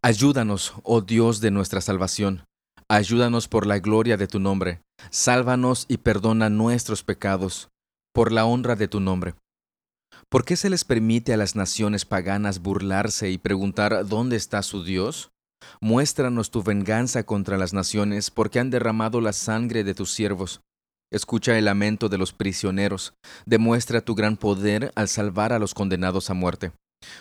Ayúdanos, 0.03 0.75
oh 0.83 1.01
Dios 1.01 1.41
de 1.41 1.51
nuestra 1.51 1.81
salvación. 1.81 2.45
Ayúdanos 2.89 3.49
por 3.49 3.67
la 3.67 3.79
gloria 3.79 4.17
de 4.17 4.27
tu 4.27 4.39
nombre. 4.39 4.83
Sálvanos 5.11 5.87
y 5.89 5.99
perdona 5.99 6.51
nuestros 6.51 7.03
pecados. 7.03 7.69
por 8.13 8.33
la 8.33 8.45
honra 8.45 8.75
de 8.75 8.89
tu 8.89 8.99
nombre. 8.99 9.35
¿Por 10.31 10.45
qué 10.45 10.55
se 10.55 10.71
les 10.71 10.85
permite 10.85 11.33
a 11.33 11.37
las 11.37 11.57
naciones 11.57 12.05
paganas 12.05 12.63
burlarse 12.63 13.33
y 13.33 13.39
preguntar 13.39 14.07
dónde 14.07 14.37
está 14.37 14.63
su 14.63 14.85
Dios? 14.85 15.33
Muéstranos 15.81 16.53
tu 16.53 16.63
venganza 16.63 17.25
contra 17.25 17.59
las 17.59 17.73
naciones, 17.73 18.31
porque 18.31 18.61
han 18.61 18.71
derramado 18.71 19.21
la 19.21 19.33
sangre 19.33 19.83
de 19.83 19.93
tus 19.93 20.13
siervos. 20.13 20.61
Escucha 21.11 21.59
el 21.59 21.65
lamento 21.65 22.09
de 22.09 22.17
los 22.17 22.33
prisioneros, 22.33 23.13
demuestra 23.45 24.03
tu 24.03 24.15
gran 24.15 24.37
poder 24.37 24.93
al 24.95 25.09
salvar 25.09 25.53
a 25.53 25.59
los 25.59 25.75
condenados 25.75 26.31
a 26.31 26.35
muerte. 26.35 26.71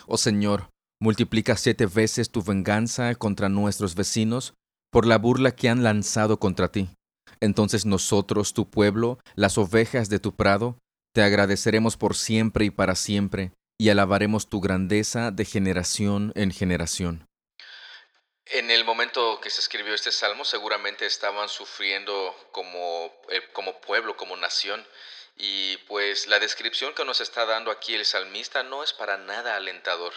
Oh 0.06 0.16
Señor, 0.16 0.70
multiplica 1.02 1.56
siete 1.56 1.86
veces 1.86 2.30
tu 2.30 2.44
venganza 2.44 3.16
contra 3.16 3.48
nuestros 3.48 3.96
vecinos 3.96 4.54
por 4.92 5.04
la 5.04 5.18
burla 5.18 5.50
que 5.50 5.68
han 5.68 5.82
lanzado 5.82 6.38
contra 6.38 6.70
ti. 6.70 6.88
Entonces 7.40 7.86
nosotros, 7.86 8.54
tu 8.54 8.70
pueblo, 8.70 9.18
las 9.34 9.58
ovejas 9.58 10.08
de 10.10 10.20
tu 10.20 10.32
prado, 10.32 10.76
te 11.12 11.22
agradeceremos 11.22 11.96
por 11.96 12.16
siempre 12.16 12.64
y 12.64 12.70
para 12.70 12.94
siempre, 12.94 13.52
y 13.78 13.88
alabaremos 13.88 14.48
tu 14.48 14.60
grandeza 14.60 15.30
de 15.30 15.44
generación 15.44 16.32
en 16.34 16.52
generación. 16.52 17.26
En 18.46 18.70
el 18.70 18.84
momento 18.84 19.40
que 19.40 19.48
se 19.48 19.60
escribió 19.60 19.94
este 19.94 20.10
salmo, 20.10 20.44
seguramente 20.44 21.06
estaban 21.06 21.48
sufriendo 21.48 22.34
como, 22.50 23.12
eh, 23.28 23.42
como 23.52 23.80
pueblo, 23.80 24.16
como 24.16 24.36
nación. 24.36 24.84
Y 25.36 25.76
pues 25.88 26.26
la 26.26 26.38
descripción 26.40 26.92
que 26.92 27.04
nos 27.04 27.20
está 27.20 27.46
dando 27.46 27.70
aquí 27.70 27.94
el 27.94 28.04
salmista 28.04 28.62
no 28.62 28.82
es 28.82 28.92
para 28.92 29.16
nada 29.18 29.56
alentador. 29.56 30.12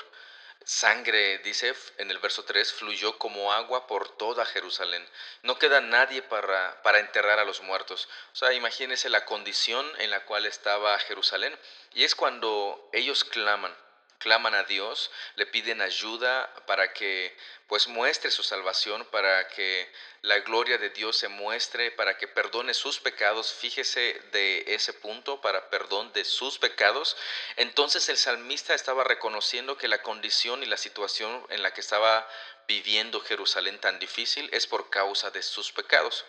Sangre, 0.66 1.40
dice 1.40 1.74
en 1.98 2.10
el 2.10 2.20
verso 2.20 2.44
3, 2.46 2.74
fluyó 2.74 3.18
como 3.18 3.52
agua 3.52 3.88
por 3.88 4.18
toda 4.18 4.46
Jerusalén. 4.46 5.08
No 5.42 5.60
queda 5.60 5.82
nadie 5.82 6.22
para, 6.22 6.82
para 6.84 7.00
enterrar 7.00 7.40
a 7.40 7.46
los 7.46 7.62
muertos. 7.62 8.08
O 8.32 8.36
sea, 8.36 8.54
imagínense 8.54 9.10
la 9.10 9.26
condición 9.26 9.86
en 10.00 10.10
la 10.10 10.26
cual 10.26 10.46
estaba 10.46 10.98
Jerusalén. 11.00 11.58
Y 11.94 12.04
es 12.04 12.16
cuando 12.16 12.90
ellos 12.94 13.24
claman 13.24 13.76
claman 14.24 14.56
a 14.56 14.64
Dios, 14.64 15.12
le 15.36 15.46
piden 15.46 15.82
ayuda 15.82 16.50
para 16.66 16.94
que 16.94 17.38
pues 17.68 17.88
muestre 17.88 18.32
su 18.32 18.42
salvación, 18.42 19.06
para 19.12 19.50
que 19.50 19.92
la 20.22 20.40
gloria 20.40 20.78
de 20.78 20.90
Dios 20.92 21.18
se 21.18 21.28
muestre, 21.28 21.92
para 21.92 22.18
que 22.18 22.30
perdone 22.30 22.74
sus 22.74 23.00
pecados. 23.00 23.52
Fíjese 23.52 24.22
de 24.32 24.64
ese 24.68 24.94
punto, 24.94 25.42
para 25.42 25.70
perdón 25.70 26.14
de 26.14 26.24
sus 26.24 26.58
pecados. 26.58 27.18
Entonces 27.58 28.08
el 28.08 28.18
salmista 28.18 28.74
estaba 28.74 29.04
reconociendo 29.04 29.78
que 29.78 29.90
la 29.90 30.02
condición 30.02 30.64
y 30.64 30.68
la 30.68 30.78
situación 30.78 31.46
en 31.50 31.62
la 31.62 31.74
que 31.74 31.82
estaba 31.82 32.28
viviendo 32.66 33.20
Jerusalén 33.20 33.78
tan 33.80 34.00
difícil 34.00 34.50
es 34.54 34.68
por 34.68 34.90
causa 34.90 35.32
de 35.32 35.44
sus 35.44 35.74
pecados, 35.74 36.26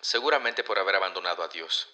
seguramente 0.00 0.64
por 0.64 0.80
haber 0.80 0.96
abandonado 0.96 1.44
a 1.44 1.48
Dios. 1.48 1.88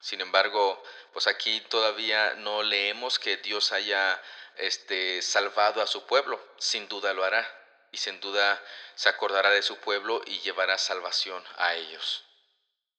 Sin 0.00 0.20
embargo, 0.20 0.82
pues 1.12 1.26
aquí 1.26 1.60
todavía 1.68 2.34
no 2.34 2.62
leemos 2.62 3.18
que 3.18 3.36
Dios 3.38 3.72
haya 3.72 4.22
este, 4.58 5.22
salvado 5.22 5.82
a 5.82 5.86
su 5.86 6.06
pueblo. 6.06 6.40
Sin 6.58 6.88
duda 6.88 7.12
lo 7.14 7.24
hará. 7.24 7.44
Y 7.92 7.96
sin 7.96 8.20
duda 8.20 8.60
se 8.94 9.08
acordará 9.08 9.50
de 9.50 9.62
su 9.62 9.76
pueblo 9.76 10.20
y 10.26 10.38
llevará 10.40 10.76
salvación 10.76 11.42
a 11.56 11.74
ellos. 11.74 12.24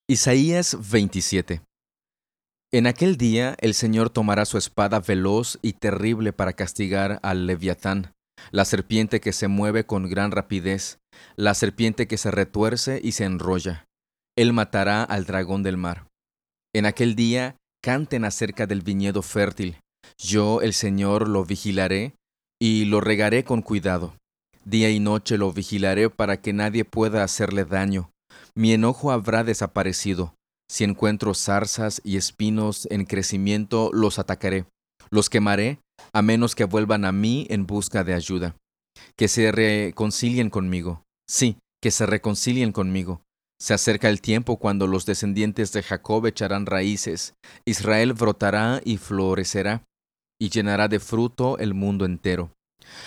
Isaías 0.08 0.76
27 0.90 1.62
En 2.72 2.88
aquel 2.88 3.18
día 3.18 3.56
el 3.60 3.76
Señor 3.76 4.10
tomará 4.10 4.46
su 4.46 4.58
espada 4.58 5.00
veloz 5.00 5.60
y 5.62 5.74
terrible 5.74 6.34
para 6.34 6.54
castigar 6.54 7.20
al 7.22 7.46
leviatán, 7.46 8.14
la 8.50 8.66
serpiente 8.66 9.22
que 9.22 9.34
se 9.34 9.48
mueve 9.48 9.86
con 9.86 10.10
gran 10.10 10.32
rapidez, 10.32 10.98
la 11.36 11.54
serpiente 11.54 12.08
que 12.08 12.18
se 12.18 12.32
retuerce 12.32 13.00
y 13.04 13.12
se 13.12 13.26
enrolla. 13.26 13.86
Él 14.36 14.54
matará 14.54 15.04
al 15.04 15.26
dragón 15.26 15.62
del 15.62 15.78
mar. 15.78 16.08
En 16.74 16.86
aquel 16.86 17.16
día 17.16 17.58
canten 17.84 18.26
acerca 18.26 18.66
del 18.66 18.82
viñedo 18.82 19.22
fértil, 19.22 19.80
yo, 20.18 20.62
el 20.62 20.74
Señor, 20.74 21.28
lo 21.28 21.46
vigilaré 21.46 22.14
y 22.62 22.86
lo 22.86 23.02
regaré 23.02 23.44
con 23.44 23.62
cuidado. 23.62 24.16
Día 24.66 24.90
y 24.90 25.00
noche 25.00 25.38
lo 25.38 25.52
vigilaré 25.54 26.10
para 26.10 26.42
que 26.42 26.54
nadie 26.54 26.86
pueda 26.86 27.24
hacerle 27.24 27.66
daño. 27.66 28.12
Mi 28.56 28.74
enojo 28.74 29.12
habrá 29.12 29.44
desaparecido. 29.44 30.36
Si 30.70 30.84
encuentro 30.84 31.34
zarzas 31.34 32.02
y 32.04 32.18
espinos 32.18 32.88
en 32.92 33.06
crecimiento, 33.06 33.90
los 33.94 34.20
atacaré. 34.20 34.66
Los 35.10 35.30
quemaré, 35.30 35.80
a 36.14 36.22
menos 36.22 36.56
que 36.56 36.66
vuelvan 36.66 37.06
a 37.06 37.12
mí 37.12 37.48
en 37.50 37.66
busca 37.66 38.04
de 38.04 38.14
ayuda. 38.14 38.56
Que 39.16 39.28
se 39.28 39.52
reconcilien 39.52 40.50
conmigo. 40.50 41.04
Sí, 41.28 41.58
que 41.82 41.92
se 41.92 42.06
reconcilien 42.06 42.72
conmigo. 42.72 43.22
Se 43.62 43.74
acerca 43.74 44.10
el 44.10 44.22
tiempo 44.22 44.58
cuando 44.58 44.88
los 44.88 45.06
descendientes 45.06 45.74
de 45.74 45.84
Jacob 45.84 46.26
echarán 46.26 46.66
raíces, 46.66 47.34
Israel 47.66 48.14
brotará 48.14 48.82
y 48.86 48.98
florecerá, 48.98 49.84
y 50.40 50.50
llenará 50.50 50.88
de 50.88 51.00
fruto 51.00 51.58
el 51.58 51.74
mundo 51.74 52.06
entero. 52.06 52.52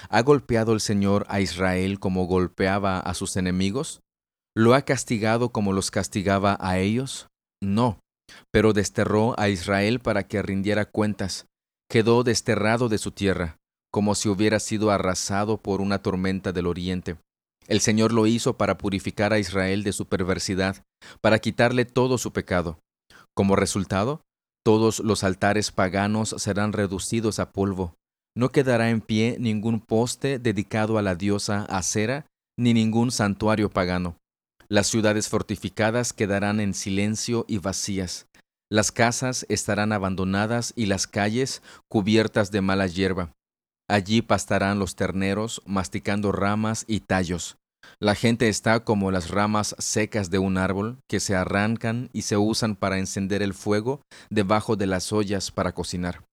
¿Ha 0.09 0.23
golpeado 0.23 0.73
el 0.73 0.81
Señor 0.81 1.25
a 1.29 1.41
Israel 1.41 1.99
como 1.99 2.27
golpeaba 2.27 3.01
a 3.01 3.15
sus 3.15 3.37
enemigos? 3.37 4.01
¿Lo 4.55 4.75
ha 4.75 4.83
castigado 4.83 5.51
como 5.51 5.73
los 5.73 5.91
castigaba 5.91 6.59
a 6.61 6.79
ellos? 6.79 7.29
No, 7.63 7.99
pero 8.51 8.73
desterró 8.73 9.35
a 9.39 9.49
Israel 9.49 10.01
para 10.01 10.27
que 10.27 10.43
rindiera 10.43 10.85
cuentas. 10.85 11.47
Quedó 11.89 12.23
desterrado 12.23 12.89
de 12.89 12.99
su 12.99 13.13
tierra, 13.13 13.57
como 13.91 14.15
si 14.15 14.29
hubiera 14.29 14.61
sido 14.61 14.91
arrasado 14.91 15.59
por 15.59 15.81
una 15.81 16.01
tormenta 16.01 16.53
del 16.53 16.67
oriente. 16.67 17.17
El 17.67 17.81
Señor 17.81 18.13
lo 18.13 18.27
hizo 18.27 18.57
para 18.57 18.77
purificar 18.77 19.33
a 19.33 19.39
Israel 19.39 19.85
de 19.85 19.93
su 19.93 20.07
perversidad, 20.07 20.85
para 21.21 21.39
quitarle 21.39 21.85
todo 21.85 22.19
su 22.19 22.33
pecado. 22.33 22.79
Como 23.35 23.57
resultado, 23.57 24.21
todos 24.65 25.01
los 25.01 25.25
altares 25.25 25.73
paganos 25.73 26.35
serán 26.39 26.73
reducidos 26.73 27.39
a 27.39 27.53
polvo. 27.53 27.95
No 28.35 28.51
quedará 28.51 28.91
en 28.91 29.01
pie 29.01 29.37
ningún 29.39 29.81
poste 29.81 30.39
dedicado 30.39 30.99
a 30.99 31.03
la 31.03 31.15
diosa 31.15 31.65
Acera, 31.65 32.27
ni 32.57 32.73
ningún 32.73 33.11
santuario 33.11 33.71
pagano. 33.71 34.17
Las 34.69 34.87
ciudades 34.87 35.29
fortificadas 35.29 36.13
quedarán 36.13 36.61
en 36.61 36.75
silencio 36.75 37.45
y 37.49 37.59
vacías. 37.59 38.27
Las 38.71 38.91
casas 38.91 39.45
estarán 39.51 39.93
abandonadas 39.93 40.73
y 40.77 40.87
las 40.87 41.07
calles 41.07 41.61
cubiertas 41.89 42.51
de 42.51 42.63
mala 42.63 42.87
hierba. 42.87 43.33
Allí 43.87 44.23
pastarán 44.23 44.79
los 44.79 44.97
terneros, 44.97 45.61
masticando 45.67 46.33
ramas 46.33 46.85
y 46.87 47.01
tallos. 47.01 47.59
La 48.03 48.17
gente 48.17 48.49
está 48.49 48.81
como 48.81 49.13
las 49.13 49.31
ramas 49.31 49.77
secas 49.79 50.29
de 50.29 50.41
un 50.41 50.59
árbol 50.59 50.99
que 51.09 51.21
se 51.21 51.37
arrancan 51.37 52.11
y 52.13 52.23
se 52.23 52.37
usan 52.37 52.75
para 52.75 52.99
encender 52.99 53.43
el 53.43 53.55
fuego 53.55 54.03
debajo 54.29 54.75
de 54.75 54.89
las 54.89 55.13
ollas 55.13 55.53
para 55.53 55.71
cocinar. 55.71 56.25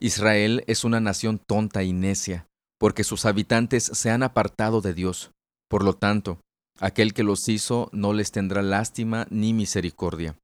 Israel 0.00 0.64
es 0.66 0.84
una 0.84 0.98
nación 0.98 1.42
tonta 1.46 1.82
y 1.82 1.92
necia, 1.92 2.46
porque 2.80 3.04
sus 3.04 3.26
habitantes 3.26 3.84
se 3.84 4.08
han 4.08 4.22
apartado 4.22 4.80
de 4.80 4.94
Dios. 4.94 5.30
Por 5.68 5.84
lo 5.84 5.92
tanto, 5.92 6.40
aquel 6.80 7.12
que 7.12 7.22
los 7.22 7.50
hizo 7.50 7.90
no 7.92 8.14
les 8.14 8.32
tendrá 8.32 8.62
lástima 8.62 9.26
ni 9.28 9.52
misericordia. 9.52 10.38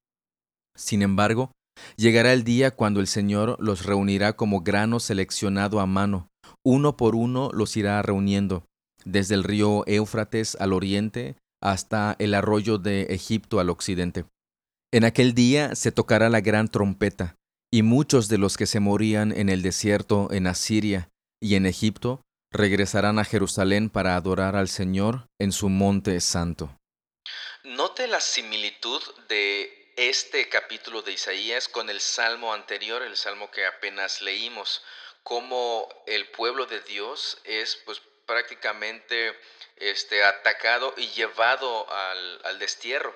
Sin 0.77 1.01
embargo, 1.01 1.53
llegará 1.97 2.35
el 2.35 2.45
día 2.45 2.71
cuando 2.71 3.01
el 3.01 3.07
Señor 3.07 3.57
los 3.61 3.87
reunirá 3.87 4.35
como 4.35 4.61
grano 4.61 5.01
seleccionado 5.01 5.81
a 5.81 5.87
mano, 5.87 6.29
uno 6.63 6.99
por 6.99 7.15
uno 7.15 7.49
los 7.55 7.79
irá 7.79 8.03
reuniendo 8.03 8.67
desde 9.05 9.35
el 9.35 9.45
río 9.45 9.85
Éufrates 9.87 10.57
al 10.61 10.73
oriente 10.73 11.37
hasta 11.61 12.17
el 12.19 12.35
arroyo 12.35 12.79
de 12.79 13.03
Egipto 13.05 13.61
al 13.61 13.71
occidente. 13.71 14.25
En 14.93 15.05
aquel 15.05 15.35
día 15.35 15.75
se 15.75 15.93
tocará 15.93 16.29
la 16.29 16.41
gran 16.41 16.69
trompeta, 16.69 17.37
y 17.73 17.83
muchos 17.83 18.29
de 18.29 18.39
los 18.39 18.57
que 18.57 18.67
se 18.67 18.81
morían 18.81 19.33
en 19.33 19.49
el 19.49 19.63
desierto 19.63 20.29
en 20.31 20.47
Asiria 20.47 21.11
y 21.41 21.57
en 21.57 21.67
Egipto 21.67 22.23
regresarán 22.53 23.19
a 23.19 23.25
Jerusalén 23.25 23.91
para 23.91 24.15
adorar 24.15 24.55
al 24.55 24.69
Señor 24.69 25.27
en 25.41 25.51
su 25.51 25.69
monte 25.69 26.21
santo. 26.21 26.79
Note 27.65 28.07
la 28.07 28.21
similitud 28.21 29.03
de 29.29 29.93
este 29.97 30.49
capítulo 30.49 31.03
de 31.03 31.13
Isaías 31.13 31.69
con 31.69 31.91
el 31.91 32.01
salmo 32.01 32.53
anterior, 32.53 33.03
el 33.03 33.17
salmo 33.17 33.51
que 33.51 33.67
apenas 33.67 34.23
leímos, 34.23 34.83
como 35.25 35.89
el 36.07 36.29
pueblo 36.31 36.67
de 36.67 36.81
Dios 36.83 37.39
es 37.45 37.83
pues 37.85 38.01
prácticamente 38.27 39.39
este, 39.77 40.25
atacado 40.25 40.95
y 40.97 41.09
llevado 41.09 41.87
al, 41.91 42.59
destierro, 42.59 43.15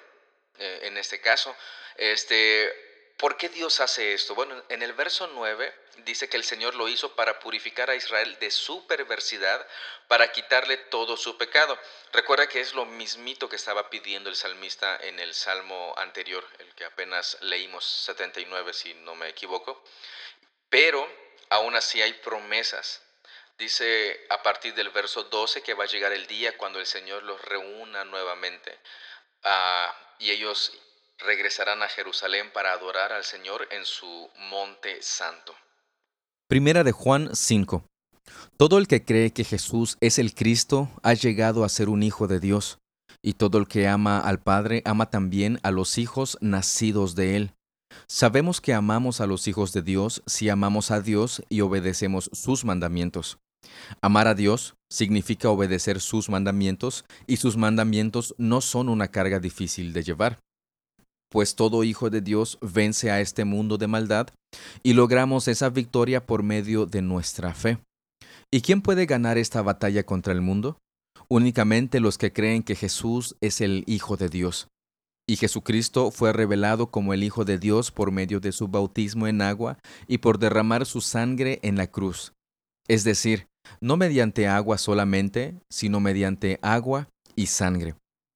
eh, 0.59 0.81
en 0.83 0.97
este 0.97 1.21
caso. 1.21 1.55
Este, 1.97 3.15
¿Por 3.19 3.37
qué 3.37 3.49
Dios 3.49 3.81
hace 3.81 4.12
esto? 4.12 4.37
Bueno, 4.37 4.62
en 4.69 4.81
el 4.81 4.93
verso 4.93 5.27
9 5.27 5.75
dice 6.05 6.29
que 6.29 6.37
el 6.37 6.45
Señor 6.45 6.77
lo 6.77 6.87
hizo 6.87 7.17
para 7.17 7.41
purificar 7.41 7.91
a 7.91 7.97
Israel 7.97 8.38
de 8.38 8.53
su 8.53 8.87
perversidad, 8.87 9.67
para 10.07 10.31
quitarle 10.31 10.77
todo 10.77 11.17
su 11.17 11.37
pecado. 11.37 11.77
Recuerda 12.12 12.49
que 12.49 12.61
es 12.61 12.75
lo 12.75 12.85
mismito 12.85 13.49
que 13.49 13.57
estaba 13.57 13.91
pidiendo 13.91 14.31
el 14.31 14.37
salmista 14.37 14.97
en 15.03 15.19
el 15.19 15.35
salmo 15.35 15.95
anterior, 15.97 16.47
el 16.61 16.73
que 16.77 16.85
apenas 16.85 17.38
leímos 17.41 17.85
79 17.85 18.73
si 18.73 18.95
no 18.95 19.17
me 19.17 19.29
equivoco. 19.29 19.83
Pero 20.71 21.05
aún 21.50 21.75
así 21.75 22.00
hay 22.00 22.12
promesas 22.12 23.03
Dice 23.59 24.17
a 24.31 24.41
partir 24.41 24.73
del 24.75 24.91
verso 24.91 25.25
12 25.25 25.62
que 25.62 25.75
va 25.75 25.83
a 25.83 25.88
llegar 25.88 26.12
el 26.12 26.29
día 26.29 26.57
cuando 26.57 26.79
el 26.79 26.87
Señor 26.87 27.25
los 27.25 27.43
reúna 27.43 28.05
nuevamente. 28.05 28.79
Ah, 29.43 29.93
y 30.21 30.31
ellos 30.31 30.73
regresarán 31.19 31.83
a 31.83 31.88
Jerusalén 31.88 32.53
para 32.53 32.73
adorar 32.73 33.12
al 33.12 33.25
Señor 33.25 33.67
en 33.73 33.85
su 33.85 34.31
monte 34.50 35.03
santo. 35.03 35.57
Primera 36.49 36.85
de 36.85 36.93
Juan 36.93 37.35
5. 37.35 37.85
Todo 38.57 38.79
el 38.79 38.87
que 38.87 39.05
cree 39.05 39.33
que 39.33 39.43
Jesús 39.43 39.97
es 40.00 40.21
el 40.21 40.35
Cristo 40.35 40.88
ha 41.03 41.15
llegado 41.15 41.65
a 41.65 41.69
ser 41.69 41.88
un 41.88 42.05
hijo 42.05 42.29
de 42.29 42.38
Dios, 42.38 42.79
y 43.23 43.33
todo 43.33 43.59
el 43.59 43.67
que 43.67 43.88
ama 43.88 44.21
al 44.21 44.41
Padre 44.41 44.83
ama 44.85 45.11
también 45.11 45.59
a 45.65 45.73
los 45.73 45.99
hijos 45.99 46.38
nacidos 46.41 47.17
de 47.17 47.35
él. 47.37 47.55
Sabemos 48.07 48.61
que 48.61 48.73
amamos 48.73 49.21
a 49.21 49.27
los 49.27 49.49
hijos 49.49 49.73
de 49.73 49.83
Dios 49.83 50.23
si 50.27 50.49
amamos 50.49 50.93
a 50.93 51.00
Dios 51.00 51.43
y 51.49 51.62
obedecemos 51.62 52.31
sus 52.33 52.65
mandamientos. 52.65 53.38
Amar 54.00 54.29
a 54.29 54.35
Dios 54.35 54.75
significa 54.91 55.50
obedecer 55.50 56.00
sus 56.00 56.29
mandamientos 56.29 57.05
y 57.27 57.37
sus 57.37 57.57
mandamientos 57.57 58.35
no 58.38 58.61
son 58.61 58.88
una 58.88 59.09
carga 59.09 59.41
difícil 59.41 59.93
de 59.93 60.03
llevar. 60.03 60.41
Pues 61.31 61.57
todo 61.57 61.85
hijo 61.85 62.09
de 62.09 62.21
Dios 62.21 62.59
vence 62.62 63.11
a 63.11 63.21
este 63.21 63.45
mundo 63.45 63.77
de 63.77 63.87
maldad 63.87 64.29
y 64.83 64.95
logramos 64.95 65.47
esa 65.49 65.69
victoria 65.69 66.25
por 66.25 66.43
medio 66.43 66.87
de 66.87 67.03
nuestra 67.03 67.53
fe. 67.53 67.79
¿Y 68.50 68.62
quién 68.62 68.81
puede 68.81 69.05
ganar 69.05 69.37
esta 69.37 69.61
batalla 69.61 70.05
contra 70.05 70.33
el 70.33 70.41
mundo? 70.41 70.79
Únicamente 71.29 72.00
los 72.00 72.17
que 72.17 72.33
creen 72.33 72.62
que 72.62 72.75
Jesús 72.75 73.37
es 73.43 73.61
el 73.61 73.85
Hijo 73.87 74.17
de 74.17 74.31
Dios. 74.31 74.69
Y 75.29 75.37
Jesucristo 75.37 76.11
fue 76.11 76.33
revelado 76.33 76.91
como 76.91 77.12
el 77.12 77.23
Hijo 77.23 77.45
de 77.45 77.59
Dios 77.59 77.91
por 77.91 78.11
medio 78.11 78.41
de 78.41 78.53
su 78.53 78.69
bautismo 78.69 79.27
en 79.27 79.43
agua 79.43 79.79
y 80.07 80.19
por 80.19 80.38
derramar 80.38 80.87
su 80.87 81.03
sangre 81.03 81.59
en 81.62 81.77
la 81.77 81.88
cruz. 81.88 82.33
Es 82.88 83.05
decir, 83.05 83.48
no 83.80 83.96
mediante 83.96 84.46
agua 84.46 84.78
solamente, 84.78 85.54
sino 85.70 86.00
mediante 86.00 86.58
agua 86.62 87.08
y 87.37 87.46
sangre. 87.46 87.94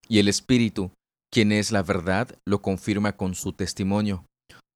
Y 0.08 0.18
el 0.18 0.28
Espíritu, 0.28 0.90
quien 1.30 1.52
es 1.52 1.72
la 1.72 1.82
verdad, 1.82 2.36
lo 2.46 2.62
confirma 2.62 3.16
con 3.16 3.34
su 3.34 3.52
testimonio. 3.52 4.24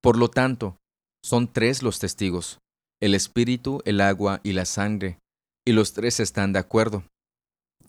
Por 0.03 0.17
lo 0.17 0.29
tanto, 0.29 0.77
son 1.25 1.53
tres 1.53 1.83
los 1.83 1.99
testigos, 1.99 2.59
el 3.01 3.15
Espíritu, 3.15 3.83
el 3.85 4.01
agua 4.01 4.41
y 4.43 4.53
la 4.53 4.65
sangre, 4.65 5.19
y 5.67 5.73
los 5.73 5.93
tres 5.93 6.21
están 6.21 6.53
de 6.53 6.61
acuerdo. 6.61 7.05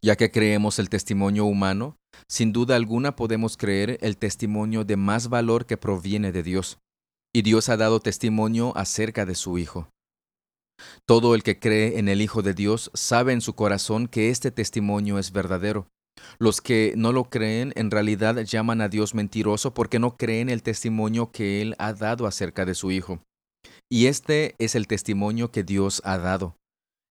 Ya 0.01 0.15
que 0.15 0.31
creemos 0.31 0.79
el 0.79 0.89
testimonio 0.89 1.45
humano, 1.45 1.95
sin 2.27 2.51
duda 2.51 2.75
alguna 2.75 3.15
podemos 3.15 3.57
creer 3.57 3.97
el 4.01 4.17
testimonio 4.17 4.83
de 4.83 4.97
más 4.97 5.29
valor 5.29 5.65
que 5.65 5.77
proviene 5.77 6.31
de 6.31 6.43
Dios, 6.43 6.79
y 7.33 7.41
Dios 7.43 7.69
ha 7.69 7.77
dado 7.77 8.00
testimonio 8.00 8.75
acerca 8.75 9.25
de 9.25 9.36
su 9.36 9.57
Hijo. 9.57 9.89
Todo 11.05 11.36
el 11.36 11.43
que 11.43 11.60
cree 11.60 12.00
en 12.00 12.10
el 12.10 12.22
Hijo 12.22 12.41
de 12.41 12.53
Dios 12.53 12.91
sabe 12.93 13.34
en 13.34 13.41
su 13.41 13.53
corazón 13.53 14.07
que 14.07 14.29
este 14.29 14.51
testimonio 14.51 15.19
es 15.19 15.31
verdadero. 15.31 15.88
Los 16.39 16.62
que 16.62 16.93
no 16.96 17.12
lo 17.12 17.25
creen 17.25 17.74
en 17.75 17.91
realidad 17.91 18.38
llaman 18.43 18.81
a 18.81 18.89
Dios 18.89 19.13
mentiroso 19.13 19.74
porque 19.74 20.00
no 20.00 20.17
creen 20.17 20.50
el 20.50 20.63
testimonio 20.63 21.31
que 21.31 21.62
Él 21.62 21.75
ha 21.77 21.93
dado 21.93 22.27
acerca 22.27 22.65
de 22.65 22.75
su 22.75 22.91
Hijo. 22.91 23.22
Y 23.89 24.07
este 24.07 24.55
es 24.60 24.75
el 24.75 24.88
testimonio 24.88 25.51
que 25.51 25.63
Dios 25.63 26.01
ha 26.03 26.17
dado. 26.17 26.55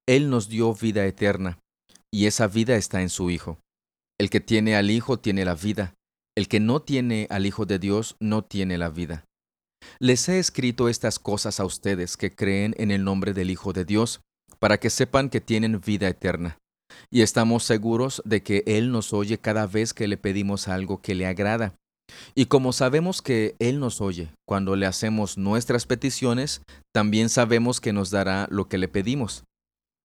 Él 0.07 0.31
nos 0.31 0.49
dio 0.49 0.73
vida 0.75 1.05
eterna, 1.07 1.59
y 2.13 2.27
esa 2.27 2.47
vida 2.47 2.77
está 2.77 3.03
en 3.03 3.09
su 3.09 3.31
Hijo. 3.31 3.59
El 4.19 4.31
que 4.31 4.41
tiene 4.41 4.77
al 4.77 4.91
Hijo 4.91 5.19
tiene 5.19 5.45
la 5.45 5.55
vida. 5.55 5.95
El 6.37 6.49
que 6.49 6.61
no 6.61 6.81
tiene 6.83 7.27
al 7.31 7.47
Hijo 7.47 7.67
de 7.67 7.79
Dios 7.79 8.17
no 8.21 8.43
tiene 8.45 8.79
la 8.79 8.91
vida. 8.91 9.25
Les 9.99 10.29
he 10.29 10.39
escrito 10.39 10.89
estas 10.89 11.19
cosas 11.19 11.61
a 11.61 11.65
ustedes 11.65 12.17
que 12.17 12.35
creen 12.35 12.75
en 12.79 12.91
el 12.91 13.05
nombre 13.05 13.33
del 13.33 13.51
Hijo 13.51 13.73
de 13.73 13.85
Dios, 13.85 14.21
para 14.59 14.79
que 14.79 14.91
sepan 14.91 15.31
que 15.31 15.41
tienen 15.41 15.81
vida 15.81 16.09
eterna. 16.09 16.59
Y 17.11 17.23
estamos 17.23 17.65
seguros 17.65 18.23
de 18.25 18.43
que 18.43 18.63
Él 18.67 18.91
nos 18.91 19.13
oye 19.13 19.39
cada 19.39 19.67
vez 19.67 19.95
que 19.95 20.09
le 20.09 20.17
pedimos 20.17 20.69
algo 20.69 21.01
que 21.01 21.15
le 21.15 21.27
agrada. 21.27 21.75
Y 22.35 22.47
como 22.47 22.73
sabemos 22.73 23.23
que 23.23 23.57
Él 23.59 23.81
nos 23.81 24.01
oye 24.01 24.31
cuando 24.47 24.77
le 24.77 24.87
hacemos 24.87 25.39
nuestras 25.39 25.87
peticiones, 25.87 26.63
también 26.95 27.29
sabemos 27.29 27.81
que 27.81 27.93
nos 27.93 28.11
dará 28.11 28.47
lo 28.51 28.69
que 28.69 28.79
le 28.79 28.89
pedimos. 28.89 29.45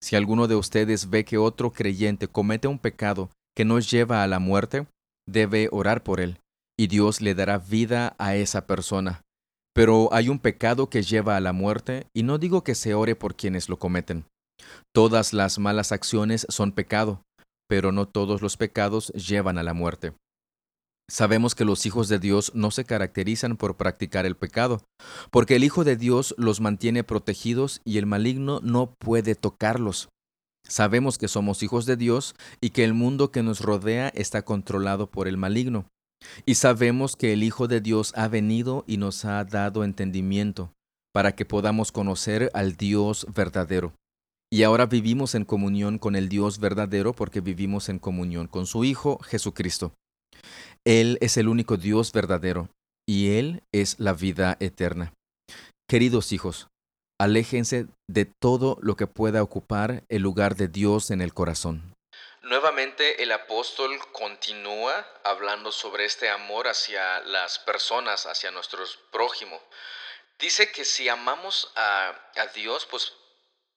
Si 0.01 0.15
alguno 0.15 0.47
de 0.47 0.55
ustedes 0.55 1.09
ve 1.09 1.25
que 1.25 1.37
otro 1.37 1.71
creyente 1.71 2.27
comete 2.27 2.67
un 2.67 2.79
pecado 2.79 3.29
que 3.55 3.65
nos 3.65 3.89
lleva 3.91 4.23
a 4.23 4.27
la 4.27 4.39
muerte, 4.39 4.87
debe 5.27 5.69
orar 5.71 6.03
por 6.03 6.19
él, 6.19 6.39
y 6.77 6.87
Dios 6.87 7.21
le 7.21 7.35
dará 7.35 7.59
vida 7.59 8.15
a 8.17 8.35
esa 8.35 8.65
persona. 8.65 9.21
Pero 9.73 10.09
hay 10.11 10.29
un 10.29 10.39
pecado 10.39 10.89
que 10.89 11.03
lleva 11.03 11.37
a 11.37 11.39
la 11.41 11.53
muerte, 11.53 12.07
y 12.13 12.23
no 12.23 12.37
digo 12.37 12.63
que 12.63 12.75
se 12.75 12.93
ore 12.93 13.15
por 13.15 13.35
quienes 13.35 13.69
lo 13.69 13.79
cometen. 13.79 14.25
Todas 14.93 15.33
las 15.33 15.59
malas 15.59 15.91
acciones 15.91 16.45
son 16.49 16.71
pecado, 16.71 17.23
pero 17.67 17.91
no 17.91 18.07
todos 18.07 18.41
los 18.41 18.57
pecados 18.57 19.07
llevan 19.13 19.57
a 19.57 19.63
la 19.63 19.73
muerte. 19.73 20.13
Sabemos 21.09 21.55
que 21.55 21.65
los 21.65 21.85
hijos 21.85 22.07
de 22.07 22.19
Dios 22.19 22.53
no 22.55 22.71
se 22.71 22.85
caracterizan 22.85 23.57
por 23.57 23.75
practicar 23.75 24.25
el 24.25 24.37
pecado, 24.37 24.81
porque 25.29 25.57
el 25.57 25.63
Hijo 25.65 25.83
de 25.83 25.97
Dios 25.97 26.33
los 26.37 26.61
mantiene 26.61 27.03
protegidos 27.03 27.81
y 27.83 27.97
el 27.97 28.05
maligno 28.05 28.61
no 28.63 28.93
puede 28.97 29.35
tocarlos. 29.35 30.07
Sabemos 30.65 31.17
que 31.17 31.27
somos 31.27 31.63
hijos 31.63 31.85
de 31.85 31.97
Dios 31.97 32.33
y 32.61 32.69
que 32.69 32.85
el 32.85 32.93
mundo 32.93 33.29
que 33.29 33.43
nos 33.43 33.59
rodea 33.59 34.07
está 34.09 34.43
controlado 34.43 35.07
por 35.07 35.27
el 35.27 35.35
maligno. 35.35 35.85
Y 36.45 36.55
sabemos 36.55 37.15
que 37.15 37.33
el 37.33 37.43
Hijo 37.43 37.67
de 37.67 37.81
Dios 37.81 38.13
ha 38.15 38.27
venido 38.27 38.83
y 38.87 38.97
nos 38.97 39.25
ha 39.25 39.43
dado 39.43 39.83
entendimiento 39.83 40.73
para 41.13 41.35
que 41.35 41.45
podamos 41.45 41.91
conocer 41.91 42.49
al 42.53 42.77
Dios 42.77 43.27
verdadero. 43.33 43.93
Y 44.53 44.63
ahora 44.63 44.85
vivimos 44.85 45.35
en 45.35 45.45
comunión 45.45 45.97
con 45.97 46.15
el 46.15 46.27
Dios 46.29 46.59
verdadero 46.59 47.13
porque 47.13 47.41
vivimos 47.41 47.89
en 47.89 47.99
comunión 47.99 48.47
con 48.47 48.65
su 48.65 48.83
Hijo 48.83 49.19
Jesucristo. 49.19 49.93
Él 50.85 51.17
es 51.21 51.37
el 51.37 51.47
único 51.47 51.77
Dios 51.77 52.11
verdadero 52.11 52.69
y 53.07 53.29
Él 53.29 53.63
es 53.71 53.99
la 53.99 54.13
vida 54.13 54.57
eterna. 54.59 55.13
Queridos 55.89 56.31
hijos, 56.31 56.67
aléjense 57.19 57.87
de 58.09 58.25
todo 58.25 58.77
lo 58.81 58.95
que 58.95 59.07
pueda 59.07 59.43
ocupar 59.43 60.03
el 60.09 60.21
lugar 60.21 60.55
de 60.55 60.67
Dios 60.67 61.11
en 61.11 61.21
el 61.21 61.33
corazón. 61.33 61.93
Nuevamente 62.41 63.21
el 63.21 63.31
apóstol 63.33 63.99
continúa 64.11 65.07
hablando 65.23 65.71
sobre 65.71 66.05
este 66.05 66.27
amor 66.27 66.67
hacia 66.67 67.19
las 67.19 67.59
personas, 67.59 68.25
hacia 68.25 68.49
nuestros 68.49 68.97
prójimos. 69.11 69.61
Dice 70.39 70.71
que 70.71 70.83
si 70.83 71.07
amamos 71.07 71.71
a, 71.75 72.15
a, 72.35 72.47
Dios, 72.47 72.87
pues 72.87 73.13